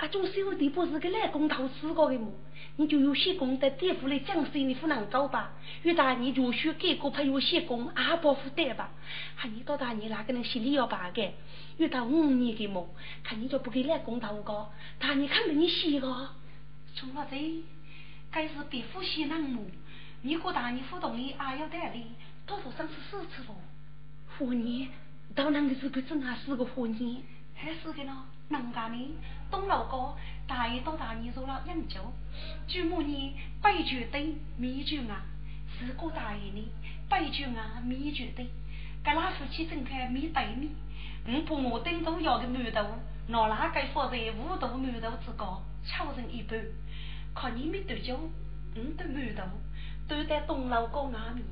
[0.00, 2.32] 啊，种小弟不是个来公讨死个的么？
[2.76, 5.52] 你就有些功德，爹父来讲谁你不能走吧？
[5.82, 8.90] 越大你就学改过派有些功，阿伯负担吧？
[9.36, 11.34] 啊你到大你哪个人心里要白的？
[11.76, 12.88] 越到五年的么？
[13.22, 16.30] 看你就不给来公讨个，大年看着你写个。
[16.94, 17.62] 从老贼，
[18.30, 19.60] 该是别夫先人么？
[20.22, 22.06] 你和大年互动的阿要带哩，
[22.46, 23.54] 多少生是四次不？
[24.38, 24.88] 虎年，
[25.34, 27.22] 到那个时候正还是个虎年，
[27.54, 28.24] 还是个呢？
[28.48, 29.08] 人家呢？
[29.50, 30.14] 东老哥，
[30.46, 32.00] 大一到大年做了饮酒，
[32.66, 33.34] 舅母呢？
[33.60, 35.22] 白酒对米酒啊，
[35.78, 36.68] 是个大爷呢？
[37.08, 38.46] 白酒啊，米酒对，
[39.04, 40.70] 格拉夫妻正开米对米，
[41.26, 42.82] 我把我等都要个馒头，
[43.26, 46.58] 拿哪个放在五斗馒头之高，敲成一半，
[47.34, 48.18] 看你没多久，
[48.74, 49.42] 我的馒头
[50.08, 51.44] 都在东老哥外面，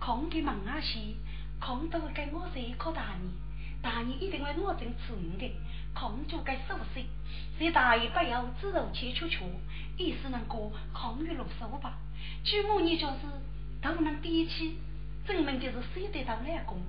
[0.00, 1.16] 看给门啊西，
[1.60, 3.30] 看到给我这一颗大年，
[3.82, 5.50] 大年一定会我正吃你的。
[5.94, 7.04] 空就该收拾，
[7.58, 9.40] 这大爷不要自肉切出去，
[9.96, 11.98] 意思能过抗御落手吧？
[12.44, 13.18] 舅母你就是
[13.80, 14.78] 都能点起，
[15.26, 16.80] 证明就是谁得到老公？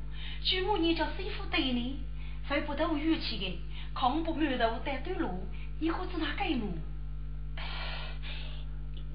[0.44, 2.00] 举母你叫谁夫对你？
[2.48, 3.60] 会不都语气的，
[3.94, 5.48] 恐不满头带对路，
[5.80, 6.68] 你可知哪改么？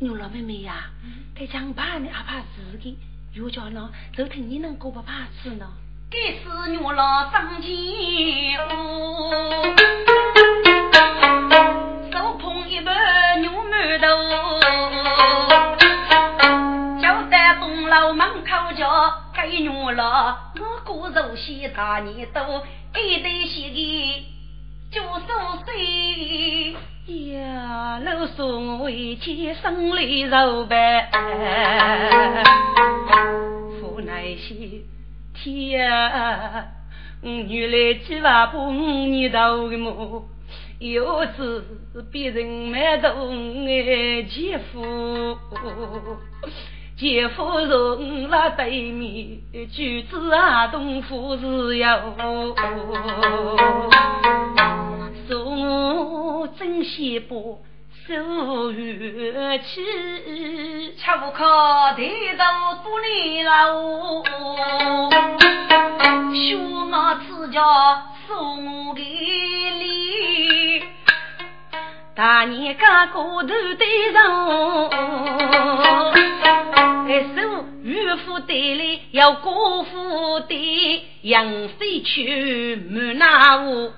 [0.01, 0.91] 牛老妹妹呀，
[1.35, 2.97] 该讲怕你还怕自己，
[3.35, 5.71] 又叫呢，就听你能过不怕死呢？
[6.11, 7.69] 该是牛老上前
[12.11, 14.07] 手捧一盘牛馒头，
[16.99, 18.89] 就在东楼门口叫
[19.35, 22.67] 该牛老，我过肉些大年多，
[22.97, 24.27] 一对鞋的
[24.91, 25.27] 九十
[25.67, 26.75] 岁。
[27.35, 31.11] 呀，老孙为妻生里肉白，
[33.79, 34.55] 父乃些
[35.43, 36.67] 天呀，
[37.23, 40.25] 原来计划把五年头的么？
[40.81, 41.65] 又是
[42.11, 45.37] 别人买动哎，姐夫，
[46.97, 49.39] 姐夫从那对面，
[49.71, 52.55] 举子啊，东府是哟。
[55.29, 57.37] 送真仙把
[58.09, 59.85] 手玉器，
[60.97, 61.99] 吃不可抬
[62.39, 62.43] 头
[62.83, 63.53] 多年老，
[66.33, 67.61] 学我自家
[68.27, 70.08] 送给礼，
[72.19, 74.91] 大年家过头对上，
[77.07, 83.93] 一手玉斧对来要过斧的，杨飞去满那屋。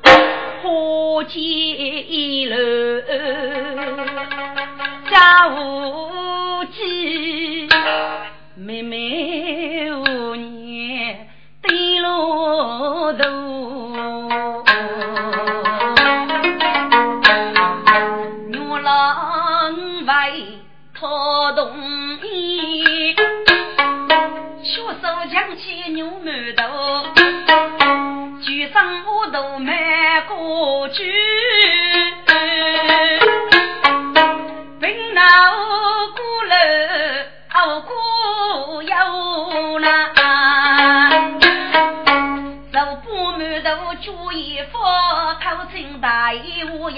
[0.62, 2.56] 花间一楼，
[5.10, 7.66] 家务机，
[8.54, 11.26] 妹妹五年
[11.62, 12.69] 对落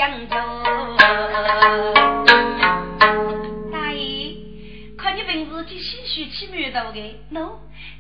[0.03, 0.09] 大
[3.93, 4.35] 爷，
[4.99, 7.53] 看你平时去洗洗吃馒头的喏。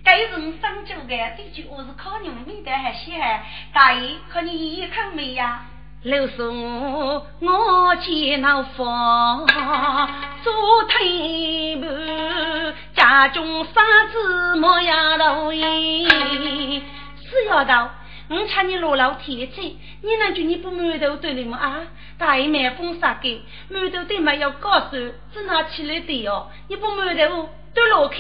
[0.02, 3.44] 该人生酒的，这句话是靠你们没得还稀罕。
[3.72, 5.62] 大爷，和你一口没呀？
[6.02, 16.08] 老孙我见那房做推盘，家中三子莫丫头耶。
[16.08, 17.88] 是丫头，
[18.32, 21.58] 我看你落老天灾，你能就你不馒头对了吗？
[21.58, 21.82] 啊，
[22.16, 23.42] 大爷买风啥给？
[23.70, 24.96] 馒头对嘛要高手，
[25.32, 26.48] 只拿起来的哦。
[26.68, 28.16] 你不馒头都落开。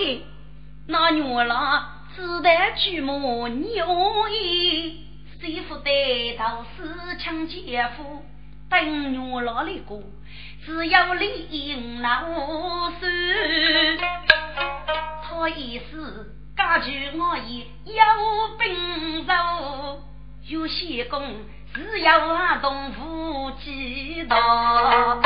[0.88, 5.06] 那女郎自带举目牛衣，
[5.40, 5.90] 媳妇带
[6.36, 8.22] 头是抢姐夫，
[8.68, 10.02] 等女郎的过，
[10.66, 13.98] 只有领那五十。
[15.22, 18.02] 他意思，家具我也有
[18.58, 20.00] 兵肉，
[20.48, 21.22] 有些工
[21.72, 22.10] 只有
[22.60, 25.20] 东府几道，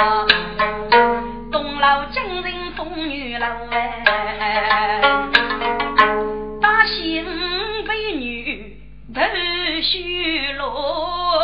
[1.51, 4.03] 东楼金人风雨楼哎。
[6.89, 8.79] 新美女
[9.13, 9.21] 头
[9.83, 11.37] 须落，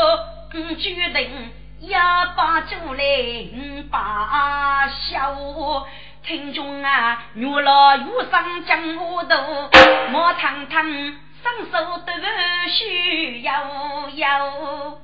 [0.79, 1.51] 决定
[1.81, 1.99] 要
[2.37, 3.03] 把酒来
[3.91, 5.35] 把笑。
[6.25, 9.37] 听众啊，月老月上讲我都
[10.11, 10.85] 莫堂堂，
[11.43, 12.13] 双手都
[12.69, 14.99] 需要要。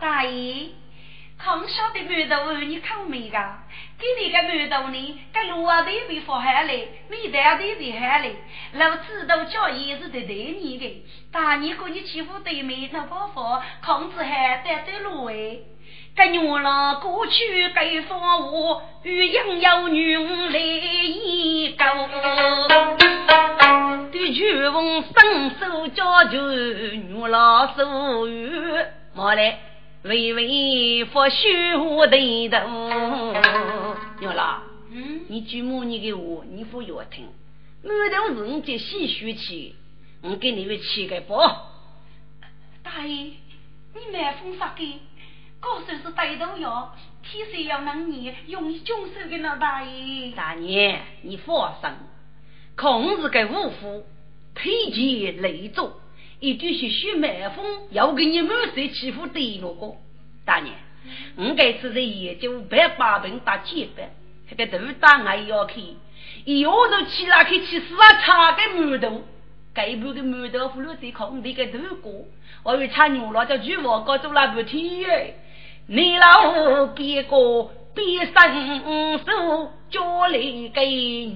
[0.00, 0.70] 大爷，
[1.38, 3.60] 康晓的馒头你口没噶？
[3.96, 6.68] 给你个馒头呢，跟罗啊对比发下来，
[7.08, 8.30] 没得对比下来，
[8.72, 11.04] 老子都叫也是对对你的。
[11.30, 15.58] 大年过你欺负对面那包袱，控制还得对路哎。
[16.16, 20.16] 跟牛郎过去该说我与杨有女
[20.48, 21.84] 来一个，
[24.10, 28.50] 对曲风伸手交就牛郎手语，
[29.14, 29.58] 莫来。
[30.04, 32.16] 微微佛须我的
[32.48, 33.34] 头，
[34.20, 34.62] 牛郎，
[34.92, 37.28] 嗯，你举母你给我，你不要听。
[37.82, 39.74] 满头是我在洗血气，
[40.22, 41.72] 我给你们乞个包。
[42.84, 43.32] 大爷，
[43.94, 45.00] 你买封啥给？
[45.66, 46.94] 高手是带头药，
[47.24, 50.30] 天生要能你用你军手的那大爷。
[50.30, 51.90] 大爷，你放心，
[52.76, 54.06] 空是个武夫，
[54.54, 56.00] 推荐雷做。
[56.38, 59.96] 一句是血满风，要给你满身欺负对了个
[60.44, 60.72] 大娘，
[61.34, 64.08] 我这次在研究百八本打几百，
[64.48, 65.80] 这个头打还要开，
[66.44, 68.22] 以后头去哪去去死啊？
[68.22, 69.24] 差个馒头，
[69.74, 72.12] 盖部的馒头葫芦在空地个头过，
[72.62, 75.40] 我有吃牛了叫巨王哥做了半天耶。
[75.88, 78.34] 你老别个别伸
[79.24, 80.84] 手，家里给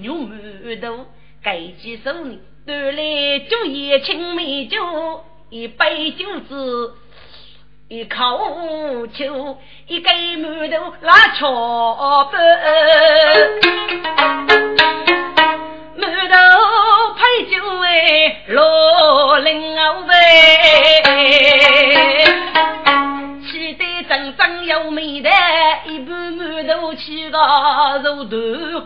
[0.01, 1.05] 牛馒头，
[1.41, 2.37] 给几手呢？
[2.65, 6.95] 端来酒也青梅酒，一杯酒子，
[7.87, 12.41] 一口酒，一根馒头拉桥板，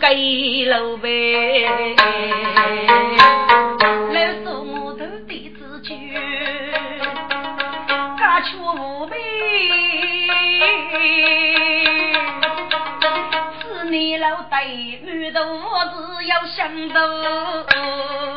[0.08, 1.10] 给老板，
[4.14, 5.96] 来送我头弟子酒，
[8.16, 9.18] 家缺无备，
[13.64, 15.96] 是你老弟馒头我只
[16.28, 17.02] 要想到。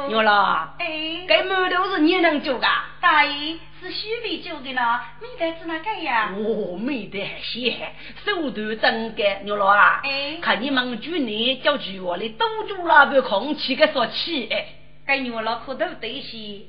[0.09, 2.67] 牛老，哎，这馒头是你能做的？
[3.09, 3.57] 大爷。
[3.81, 6.35] 是许备酒的呢，没得子哪个呀？
[6.37, 7.93] 哦，没得些，
[8.25, 10.01] 手段真干，牛老啊！
[10.03, 14.67] 哎，看你们局内叫住我的都住那边空气个说起哎，
[15.07, 16.63] 该牛老可都对些，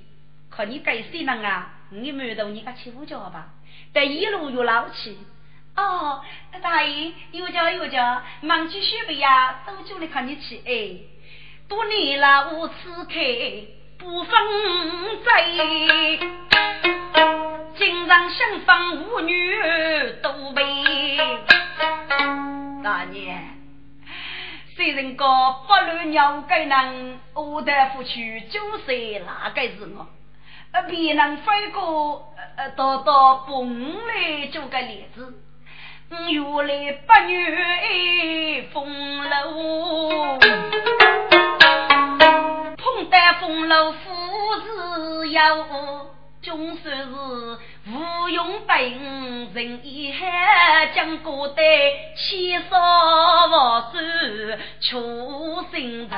[0.52, 1.74] 看你该谁人啊？
[1.90, 3.50] 你没到你个欺负叫吧？
[3.92, 5.18] 得一路又老气。
[5.76, 6.24] 哦，
[6.62, 11.00] 大爷，有叫有叫，忙起许备呀，都住来看你去哎，
[11.68, 13.14] 多年了无此客。
[14.00, 14.32] 不分
[15.24, 16.20] 贼，
[17.76, 19.62] 今上相逢无女
[20.24, 20.64] 都悲。
[22.82, 23.58] 大年，
[24.78, 25.26] 虽然个
[25.68, 30.08] 不乱鸟该能，我的夫妻就是哪个是我？
[30.72, 35.44] 呃，别人飞过，呃，到到崩来做个例子。
[36.30, 40.40] 原来八女风流。
[42.20, 44.00] 碰得风流富
[44.62, 45.40] 士有，
[46.42, 47.08] 总算是
[47.88, 48.78] 无用等
[49.54, 51.62] 人一海将过的
[52.16, 52.78] 千少
[53.48, 56.18] 万算出心头。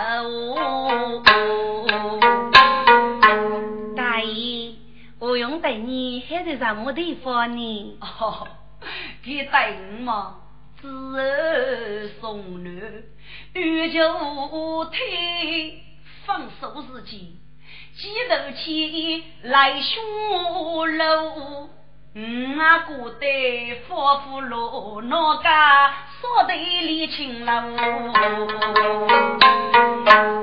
[3.95, 4.73] 大爷，
[5.19, 7.97] 我用待你还在什么地方呢？
[8.01, 8.47] 哦，
[9.23, 10.35] 给等嘛，
[10.81, 10.87] 子
[11.19, 13.03] 儿送女，
[13.53, 15.83] 欲就退。
[16.25, 17.19] 放手时间，
[17.95, 21.69] 几头起来凶楼，
[22.13, 27.51] 嗯啊，过得佛佛罗那家所得里青楼，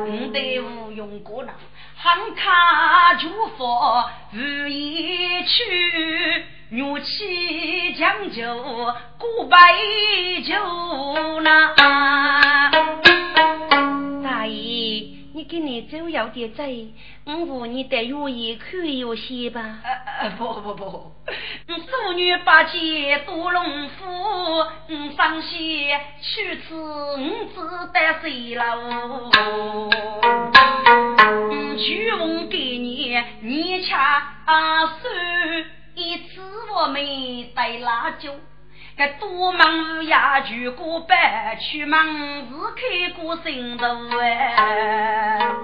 [0.07, 1.53] 五得无用过那
[1.97, 4.37] 喊卡就佛无
[4.69, 8.65] 一去，怒气将就
[9.19, 9.59] 古白
[10.45, 13.18] 酒那。
[15.39, 16.89] 你跟你走有点醉，
[17.25, 19.79] 我扶你带药医看有些吧。
[20.21, 21.13] 呃不不不，
[21.69, 24.73] 妇女八戒多龙夫，我
[25.17, 25.87] 上西
[26.21, 29.31] 去此五子带水楼。
[31.79, 35.01] 曲翁给你你吃啊算，
[35.95, 36.41] 一次
[36.75, 38.33] 我没带辣椒。
[38.99, 40.13] 个多忙也
[40.45, 45.55] 去过百，去忙是开过新路哎。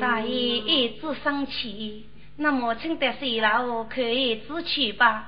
[0.00, 2.08] 大爷一直生气，
[2.38, 5.26] 那么请得谁老可以自去吧？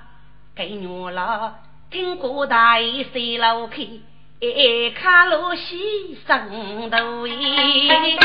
[0.56, 1.54] 给娘老
[1.92, 3.86] 听过大爷谁老开，
[4.96, 8.18] 卡路西生头哎。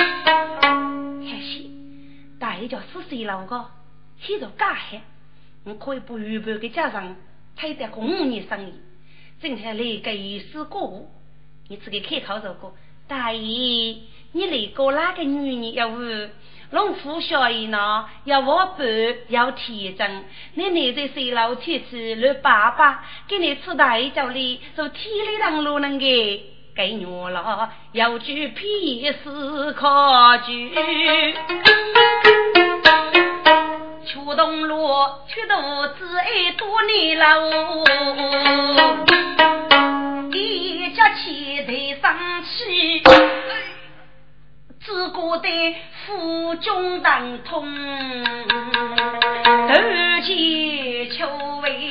[1.22, 1.66] 还是
[2.40, 3.64] 大爷叫是谁老个？
[4.18, 5.02] 现在干黑，
[5.66, 7.16] 我可以不预备给加上。
[7.56, 8.74] 推得工业生意，
[9.42, 11.08] 今天来个意思过，
[11.70, 12.76] 你自己开口说过，
[13.08, 13.98] 大爷，
[14.32, 16.32] 你来过哪个女人要问？
[16.72, 18.10] 农夫小姨呢？
[18.24, 18.88] 要我伴，
[19.28, 20.24] 要天真。
[20.56, 26.44] 你奶在水老天子，老爸爸给你吃大脚里，做天里当路能给
[26.76, 30.72] 给娘了，要句屁事可句。
[34.14, 34.78] 出东路，
[35.28, 37.50] 出肚子爱多年了，
[40.32, 43.02] 一家气在生气，
[44.86, 47.66] 只顾得腹中疼痛，
[49.68, 49.74] 头
[50.22, 51.28] 前求
[51.64, 51.90] 为，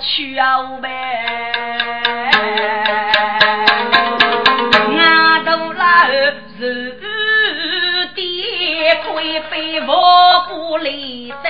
[0.00, 0.88] 去啊呗，
[4.96, 5.84] 俺都老
[6.58, 6.92] 是
[8.14, 8.18] 的
[9.06, 9.92] 亏被我
[10.48, 11.48] 不理的，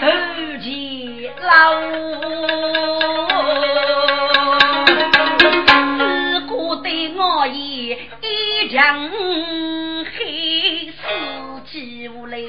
[0.00, 0.06] 头
[0.60, 1.50] 前老，
[5.96, 9.10] 自古对我也一样
[10.16, 10.96] 黑死
[11.66, 12.48] 几无泪，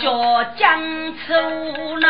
[0.00, 0.80] 叫江
[1.26, 1.32] 出
[2.00, 2.08] 那，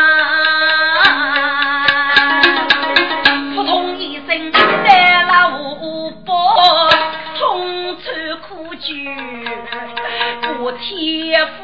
[10.89, 11.61] 姐夫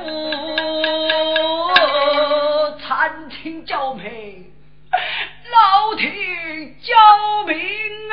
[2.79, 4.05] 餐厅救命，
[5.51, 6.05] 老天
[6.79, 6.93] 救
[7.47, 7.57] 命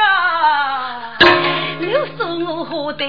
[0.00, 1.18] 啊，
[1.80, 3.04] 你是我何地？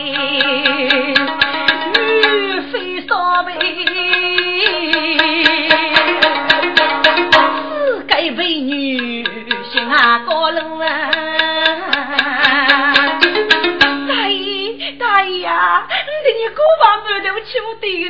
[18.01, 18.09] 一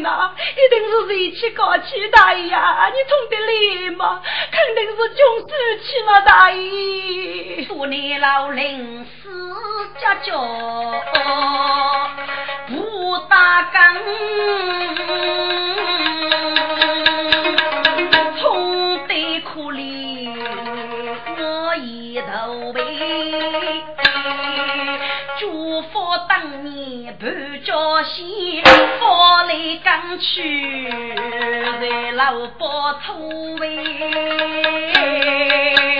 [0.69, 2.89] 定是谁去搞起大呀？
[2.89, 4.21] 你痛得来吗？
[4.51, 5.49] 肯定是穷死
[5.84, 7.65] 去了大爷。
[7.65, 9.11] 祝你老林死
[9.99, 10.31] 家家，
[12.67, 13.77] 不打更，
[18.39, 20.29] 从得苦里
[21.38, 22.81] 我一头背，
[25.39, 27.23] 祝福当年半
[27.63, 27.73] 家
[28.03, 28.62] 仙，发
[29.53, 30.89] 来刚去
[31.79, 35.92] 在老包土位。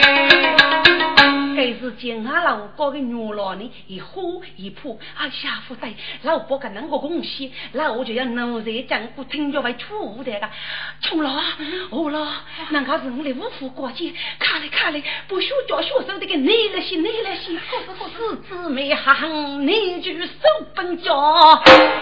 [2.04, 5.94] 该是见俺老伯的女老呢，一呼一扑，啊下夫在
[6.24, 10.50] 老伯个能个贡献，那我就要奴才讲不听着为出的个，
[11.00, 11.44] 穷了啊，
[11.92, 17.58] 饿了，那个是我的五福过节，看来看来，不许叫学生的个内了些内了些，
[18.18, 20.28] 四姊妹行，你就手
[20.76, 21.14] 本家，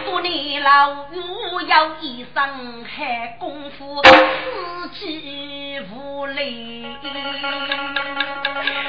[0.05, 6.85] 不你老五要一身还功夫，自己无累。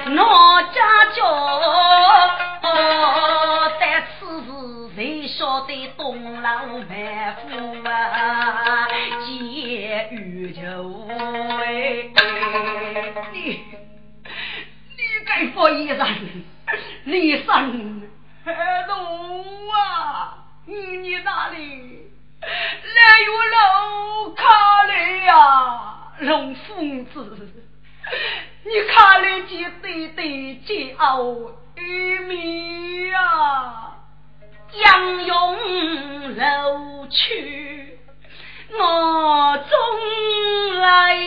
[0.05, 1.19] 我家家
[3.81, 4.47] 在此时
[4.95, 6.49] 谁晓得东老
[6.89, 7.47] 板夫
[7.89, 8.87] 啊，
[9.25, 10.61] 结玉球
[11.11, 12.05] 哎，
[13.33, 13.37] 你
[14.89, 16.01] 你该说一声，
[17.05, 18.03] 你生
[18.87, 21.57] 龙啊，你哪里
[22.95, 24.43] 来有龙卡
[24.85, 24.93] 来
[25.25, 25.33] 呀，
[26.21, 27.67] 龙疯子。
[28.73, 31.29] 你看那几对对叫
[31.75, 33.99] 玉米啊，
[34.83, 35.59] 杨勇
[36.33, 37.99] 柔去，
[38.73, 41.19] 我终来。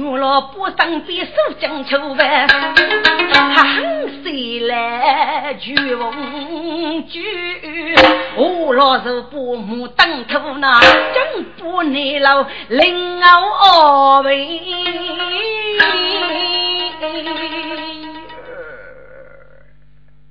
[0.00, 7.96] 我老婆身边手将秋饭，横谁来举风举？
[8.36, 14.60] 我老是把木当头那，真不难老领我为。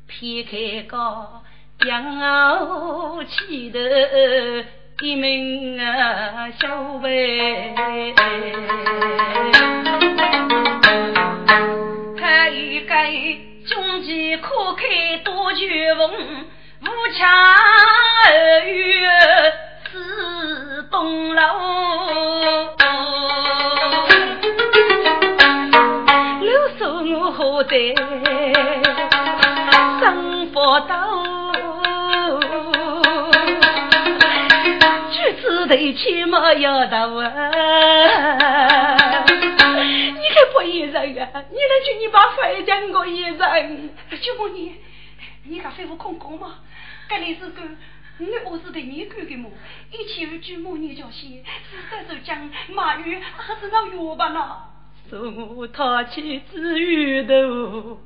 [0.07, 0.97] 撇开个
[1.85, 2.19] 养
[2.67, 3.79] 我起的。
[4.99, 6.67] 一名啊小
[7.03, 7.75] 辈，
[12.19, 12.95] 还一个
[13.67, 16.11] 中间可开多绝风，
[16.81, 19.05] 无强二语
[19.91, 21.43] 是东楼。
[26.41, 26.81] 六叔
[27.13, 27.77] 我好在
[30.01, 31.26] 生不到。
[35.67, 37.51] 头起没要到啊！
[39.25, 41.43] 你还不一人啊？
[41.49, 43.37] 你能去你把肺讲过一人？
[44.21, 44.75] 就问你，
[45.43, 46.55] 你敢肺部空空吗？
[47.09, 47.61] 这里是个
[48.19, 49.49] 我儿子的你干的么？
[49.91, 54.63] 一起有句母女交心，是在手讲马玉还是那药吧呢？
[55.09, 57.99] 送他去治鱼头，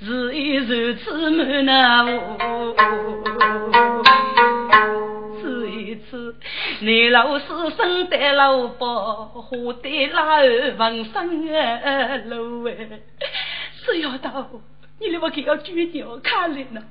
[0.00, 2.76] 是一如此满那屋。
[6.80, 7.46] 你老是
[7.76, 10.24] 生得老婆，活得老
[10.76, 13.00] 丰生啊老哎！
[13.84, 14.48] 是要到
[15.00, 16.82] 你那么给要锯掉看来呢？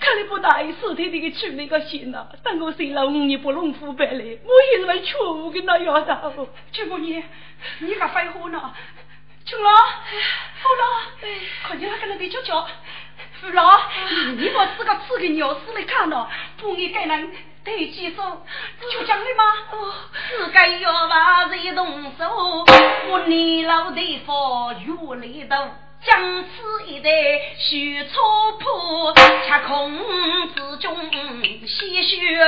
[0.00, 2.26] 看来不大意思的这个娶那个心呐！
[2.44, 6.48] 等我生了五年不弄腐败嘞，我也是来求跟那丫头。
[6.70, 7.22] 舅母你，
[7.80, 8.74] 你个废话呢？
[9.44, 10.82] 穷了，好了，
[11.66, 12.66] 快点来跟那边叫叫。
[13.40, 13.80] 父老，
[14.36, 17.30] 你把自个吃个鸟屎来看了，不你该人。
[17.68, 18.22] 对几手，
[18.90, 19.44] 就讲的吗？
[20.30, 21.86] 自该要把人动
[22.18, 22.64] 手，
[23.10, 25.68] 我年老的佛越来到。
[26.00, 27.10] 将此一代
[27.58, 29.12] 须错破，
[29.46, 29.98] 恰空
[30.54, 30.96] 之中
[31.66, 32.38] 鲜血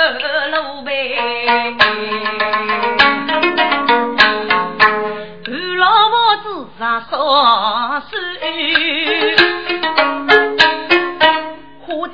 [0.52, 1.18] 露背。
[5.44, 9.59] 二老婆子上烧水。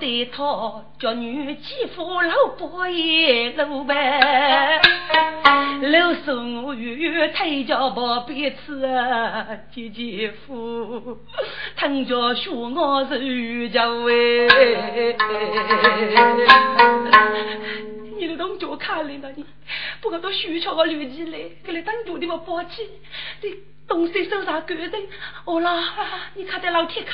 [0.07, 4.81] 我对他叫女继父老伯爷老伴，
[5.83, 9.45] 老孙我与推家宝彼此啊，
[9.75, 11.19] 姐姐夫，
[11.75, 14.47] 他家说我是家喂，
[18.17, 19.45] 你的动作看来了你，
[20.01, 22.89] 不过都虚巧个绿起来，给你当主的我抱起，
[23.43, 23.51] 你
[23.89, 25.09] 东西手上干净，
[25.45, 25.83] 好了，
[26.35, 27.11] 你看在老铁口。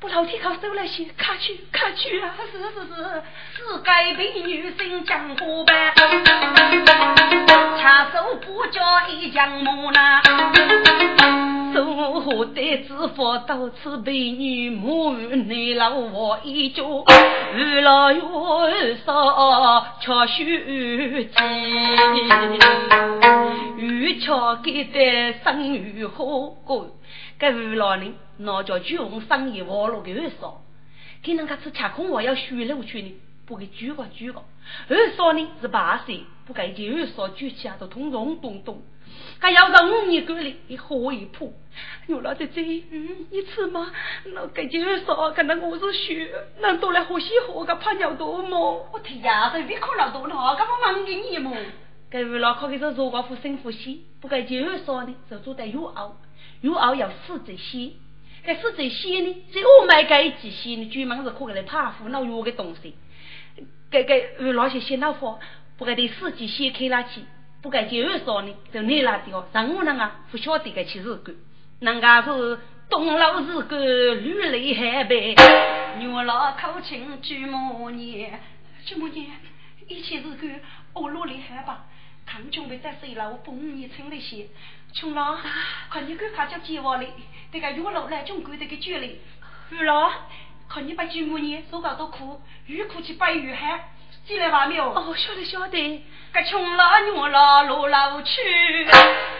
[0.00, 2.34] 我老天靠手来写，卡去卡去啊！
[2.52, 2.94] 是是是，
[3.56, 5.94] 是该被女生讲过呗。
[7.80, 10.20] 插手不叫一将木呢，
[11.72, 21.34] 生活的知府到此被女母内老我一脚，二老越少巧须记，
[23.88, 26.96] 玉巧给的生玉火锅。
[27.38, 30.62] 该二老人那叫巨红生意网络给二嫂，
[31.22, 33.14] 给人家吃吃空话要虚了去呢，
[33.46, 34.42] 不给举个举个。
[34.88, 38.82] 二嫂呢是八岁，不该就二嫂举起啊都通通咚咚。
[39.38, 41.52] 还要到五年过里一喝一铺，
[42.06, 43.92] 有了这这嗯一次嘛，
[44.32, 46.28] 那该就二嫂看到我是虚，
[46.60, 48.88] 难道来喝西喝个怕尿多么？
[48.92, 51.54] 我天呀，这别可老多了，干嘛忙给你么？
[52.14, 56.16] 该二老靠给这做寡妇生呼吸，不该就二嫂呢就做得又熬。
[56.60, 57.90] 有熬要四只鲜，
[58.46, 62.94] 这四只鲜呢，只我买个一只鲜呢，专门是可给来怕腐脑药的东西。
[63.90, 65.40] 这个呃那些鲜脑花，
[65.76, 67.22] 不该得四只鲜开拉去，
[67.60, 69.48] 不该就二少呢，就你那的哦。
[69.52, 71.34] 上午那个不晓得个其实个，
[71.80, 78.38] 人家是东老是个绿泪海白，牛老口亲举母年，
[78.84, 79.26] 举母年，
[79.88, 80.48] 一切是个
[80.92, 81.86] 我落厉害吧？
[82.26, 84.46] 看准备在水楼帮你称那些。
[84.92, 85.38] 穷郎，
[85.90, 87.08] 看你给他叫计划哩，
[87.52, 89.20] 这个月老来总归这个距离。
[89.70, 90.10] 玉老，
[90.68, 93.88] 看你把舅母呢，手搞都哭，越哭去拜玉海，
[94.26, 94.92] 进来吧没有？
[94.92, 96.02] 哦，晓得晓得。
[96.32, 98.40] 个穷老牛老路老去，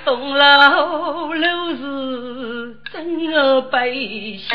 [0.04, 4.48] 东楼楼是真儿悲喜。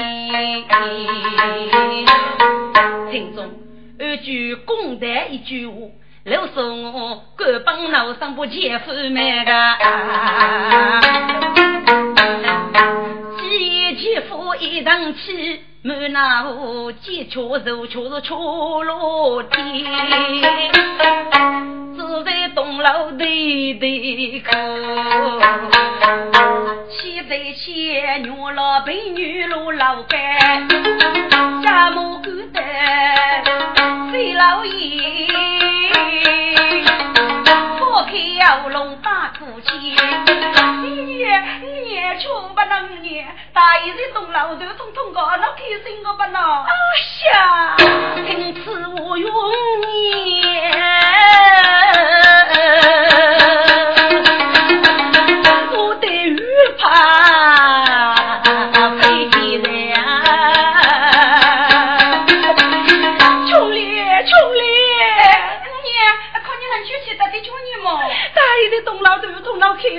[3.12, 3.50] 听众，
[4.00, 5.76] 二句公单一句话。
[6.30, 9.52] 老说我官帮老上不前夫买个，
[13.42, 19.88] 几前夫一登起，满那户鸡雀肉却是雀落地，
[21.98, 24.52] 只在东楼对对口，
[26.92, 30.70] 七对七女老陪女路老干，
[31.64, 32.62] 家母干的
[34.12, 35.19] 谁老爷？
[41.62, 46.42] 你念穷不能你，大一人动老头，通通个那开心个不能。
[46.42, 46.72] 哎
[47.34, 47.76] 呀，
[48.16, 49.32] 从此我永
[49.82, 50.72] 念，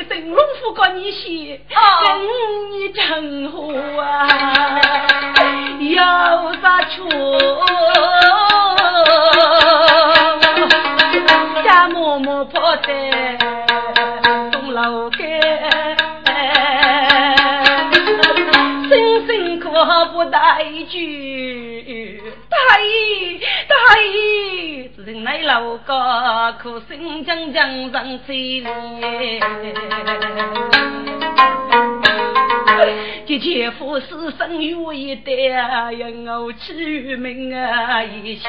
[0.05, 2.07] 头脑开心，农夫搞你些，跟
[2.72, 4.28] 你称呼啊，
[5.80, 5.96] 有
[6.62, 7.07] 啥错？
[11.64, 13.36] 家默默跑在
[14.51, 15.40] 东楼街，
[18.88, 21.70] 辛辛苦苦不带一句，
[22.71, 24.89] 大姨大姨。
[25.05, 28.64] 人来老高，可心将将上千里。
[33.27, 34.07] 这姐夫是
[34.39, 35.33] 生有一代，
[35.93, 38.49] 人我取名啊一些。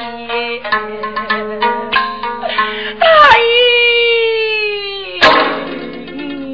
[3.00, 3.06] 大
[3.38, 3.50] 爷，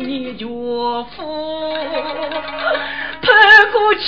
[0.07, 0.47] 你岳
[1.15, 1.19] 父
[3.29, 3.37] 跑
[3.73, 4.03] 过去。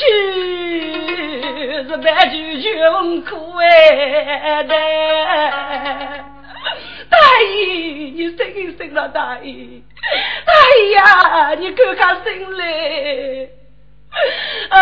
[1.89, 4.75] 是白驹穷苦哎的，
[7.09, 7.65] 大爷，
[8.15, 9.83] 你醒醒了，大爷，
[10.47, 12.65] 大爷呀，你看看醒来，
[14.71, 14.79] 哎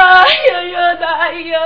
[0.50, 1.58] 呀呀，大爷，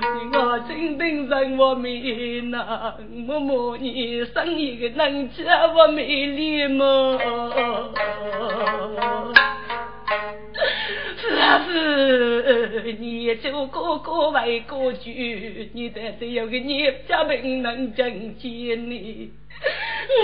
[0.00, 7.18] 你我真等让我美男，默默你生一个能家我美丽吗？
[11.44, 18.06] 是啊是，你就个个为个举，你得是有个你家病能挣
[18.38, 19.30] 钱你。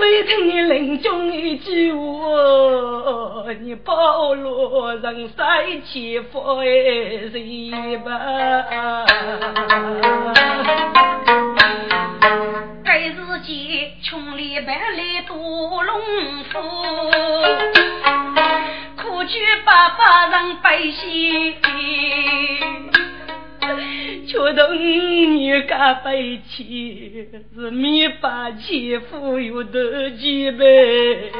[0.01, 5.35] 没听你临终一句话，你暴露人世
[5.85, 9.05] 起福谁吧？
[12.85, 13.15] 该是
[13.45, 15.37] 间穷里百里多
[15.85, 16.01] 农
[16.51, 16.59] 夫，
[19.31, 21.55] 举爸爸让百姓。
[24.27, 26.17] 却等你干白
[26.49, 31.33] 起，是米八千富有得几倍。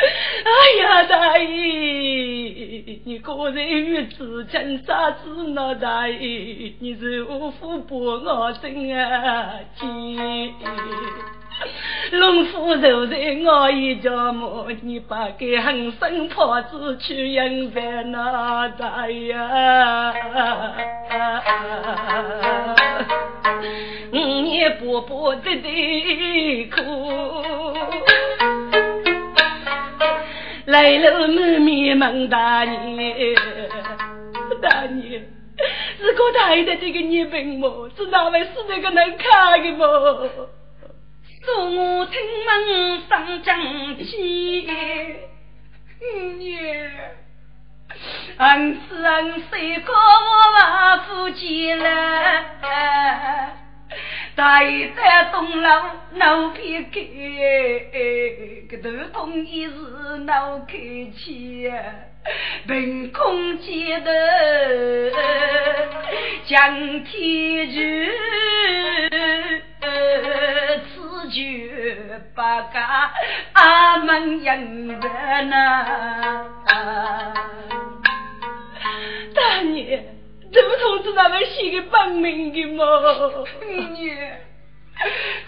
[0.00, 1.46] 哎呀，大爷，
[3.04, 5.74] 你个人与自称啥子呢？
[5.74, 10.54] 大爷，你是无福不我真啊亲。
[12.12, 14.68] 农夫就在我一家么？
[14.82, 20.14] 你把给横生婆子去养饭那大呀？
[24.12, 26.80] 五年伯伯的的苦，
[30.68, 33.34] 来了满面问大爷，
[34.60, 35.22] 大爷，
[35.98, 37.88] 如果大爷的这个年病么？
[37.96, 40.28] 是哪位死那个能看的么？
[41.42, 43.58] 说我听闻上将
[43.96, 44.68] 起，
[46.36, 46.60] 娘，
[48.36, 51.86] 俺是俺谁告我娃夫妻了？
[54.38, 55.68] 大爷在东楼
[56.12, 57.00] 闹偏开，
[58.68, 59.72] 个头痛一时
[60.26, 60.76] 闹开
[61.16, 61.68] 起，
[62.68, 64.06] 凭空接头
[66.46, 67.80] 将天柱。
[71.30, 71.42] 就
[72.34, 73.12] 把家
[73.52, 75.08] 阿门迎着
[75.42, 75.84] 呢。
[79.34, 80.00] 大娘，
[80.50, 82.84] 这不通知那位写个本名的吗？
[83.92, 84.16] 娘，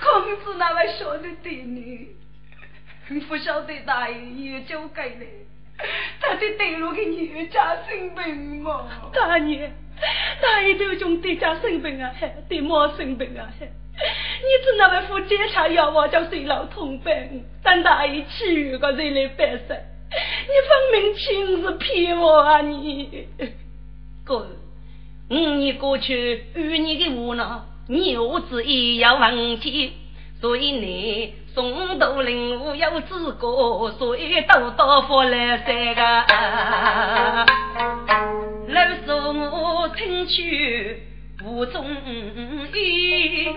[0.01, 2.09] 孔子那位说的对呢。
[3.29, 5.27] 不晓得大爷也就给了，
[6.21, 8.89] 他的对路给女家生病吗？
[9.13, 9.69] 大爷，
[10.41, 12.15] 大爷都讲对家生病啊，
[12.49, 13.51] 对妈生病啊。
[13.61, 23.27] 你只那位副检查药我叫水老通病，但大爷其余个人来办事，你分明亲自骗我啊你！
[24.25, 24.47] 哥，
[25.31, 27.45] 五年过去，与你的无奈，
[27.89, 29.93] 你我子也要忘记，
[30.41, 36.03] 所以你送到领悟有资格，所以都到佛来三个，
[38.69, 41.05] 老说我听去。
[41.43, 41.83] 不中
[42.75, 43.49] 意，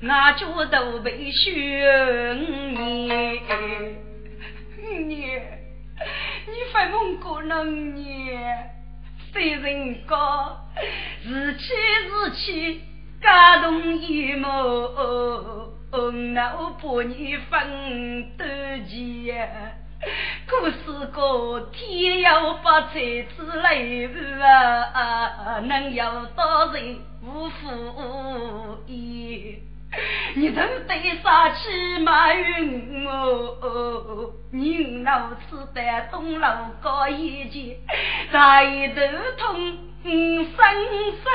[0.00, 2.38] 那就都被选
[2.72, 3.10] 你。
[5.08, 5.16] 你，
[6.46, 8.70] 你发梦过能年，
[9.36, 10.56] 虽人高，
[11.22, 11.74] 日气
[12.08, 12.80] 日气
[13.20, 14.48] 感动一幕，
[16.32, 18.44] 那我把你分得
[18.86, 19.76] 钱。
[20.46, 22.94] 可是个天要发财
[23.36, 26.02] 子来日啊，能有
[26.34, 26.96] 多人？
[27.22, 29.58] 无福意，
[30.34, 36.48] 你曾对杀气马云哦，人老此在东楼
[36.82, 37.78] 高一截，
[38.30, 39.00] 大头
[39.38, 40.54] 痛生
[41.12, 41.28] 死。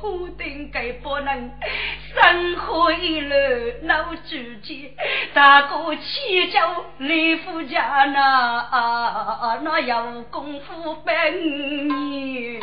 [0.00, 1.50] 虎定该不能
[2.14, 3.34] 生活一路
[3.82, 4.92] 闹主见，
[5.34, 12.62] 大哥起脚李夫家那那有功夫百年。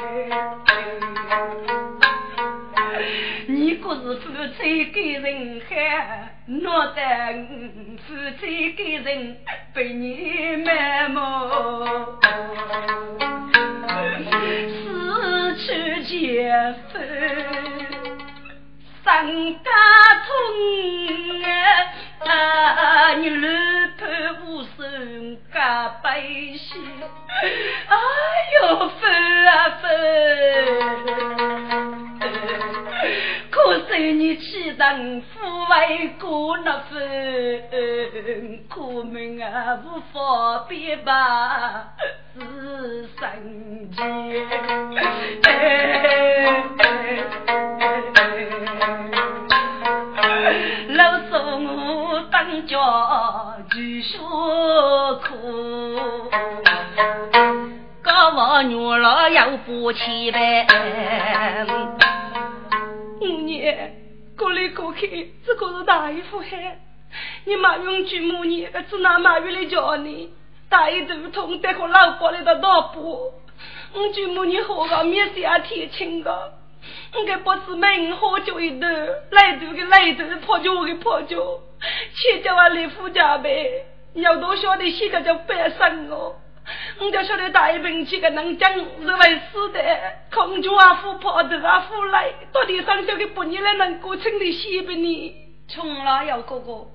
[3.47, 6.99] 你不是夫妻给人害，我得
[8.07, 8.07] 夫
[8.39, 9.37] 妻给人
[9.73, 11.19] 被你埋没。
[14.67, 16.13] 失去结
[16.91, 16.93] 婚，
[19.03, 19.25] 三
[19.63, 19.69] 家
[20.25, 20.27] 通
[22.25, 23.13] 啊！
[23.15, 23.47] 你老
[23.97, 24.07] 婆
[24.45, 26.81] 无声加百姓，
[27.87, 27.95] 哎
[28.61, 29.83] 呦分啊分！
[33.51, 36.99] 可是你岂能富为过那分？
[38.69, 41.93] 苦命啊，无法别吧。
[42.37, 44.03] 是神仙，
[50.95, 52.75] 老说我当家
[53.69, 54.17] 就受
[55.19, 55.29] 苦，
[58.01, 60.65] 搞我女老要不起呗。
[63.21, 63.93] 五年
[64.37, 66.79] 过来过去，这个是大姨夫害。
[67.45, 70.31] 你马云举母你，只拿马云来叫你。
[70.69, 73.31] 大姨头痛，得和老婆来的脑补。
[73.93, 76.53] 我举母你喝个面夏天清个，
[77.13, 78.87] 我给不是买喝酒一头，
[79.31, 81.61] 来头个来头，泡酒个泡酒，
[82.13, 83.85] 钱叫我来付家呗。
[84.13, 86.35] 要多晓得些个叫白生哦。
[86.99, 89.79] 我就晓得大病气个能讲是为死的，
[90.33, 95.35] 空军啊副跑头啊副来，到底上交给半年来能过清的西北呢？
[95.67, 96.87] 从老要哥哥，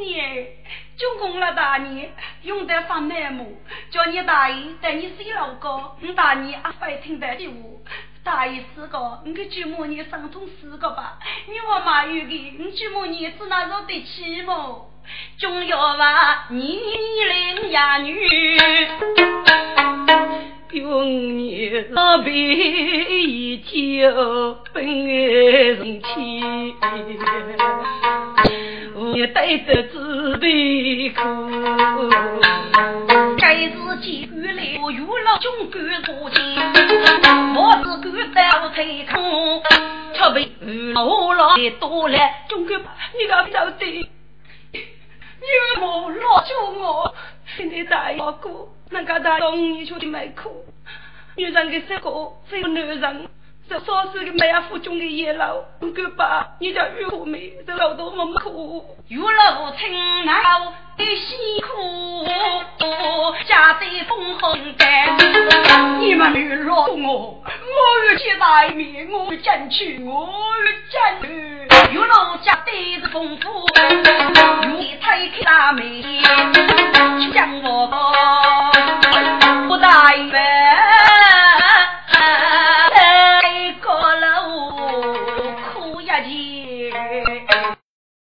[0.00, 0.46] 你
[0.96, 2.12] 就功了大年，
[2.42, 3.60] 用得上内幕，
[3.90, 7.80] 叫你大爷带你洗老高，你大爷阿快听得起我。
[8.24, 14.90] 大爷四个，你给舅母你生通四个吧，你我妈有个，你舅母你只那受得起么？
[15.38, 16.80] 终要把你
[17.28, 18.16] 领呀女，
[20.72, 26.74] 永年老辈一条本爱人情，
[28.96, 31.20] 我带着自卑苦。
[33.36, 36.56] 该是几个来我遇了中国父亲，
[37.56, 37.72] 我
[38.02, 39.62] 是感到太空，
[40.14, 40.48] 特别
[40.94, 42.18] 我老多了，
[42.48, 42.76] 中国
[43.18, 44.08] 你个到底？
[44.72, 47.14] 你莫落住我，
[47.56, 50.64] 现在大哥哥，那个大东你出的没苦，
[51.36, 53.28] 女人的生活非男人，
[53.68, 54.98] 这说是个 sánh với mẹ Phú Trung
[56.16, 56.46] và
[59.08, 59.70] Yêu 劳
[60.96, 62.24] 的辛苦，
[63.46, 64.34] 家的 cứ
[64.78, 64.84] 的，
[66.00, 66.82] 你们 như cho
[67.28, 70.04] Yêu của
[71.24, 75.30] mẹ, do đâu tôi mong có.
[78.28, 79.30] Yêu Lâu
[79.84, 80.30] 大圆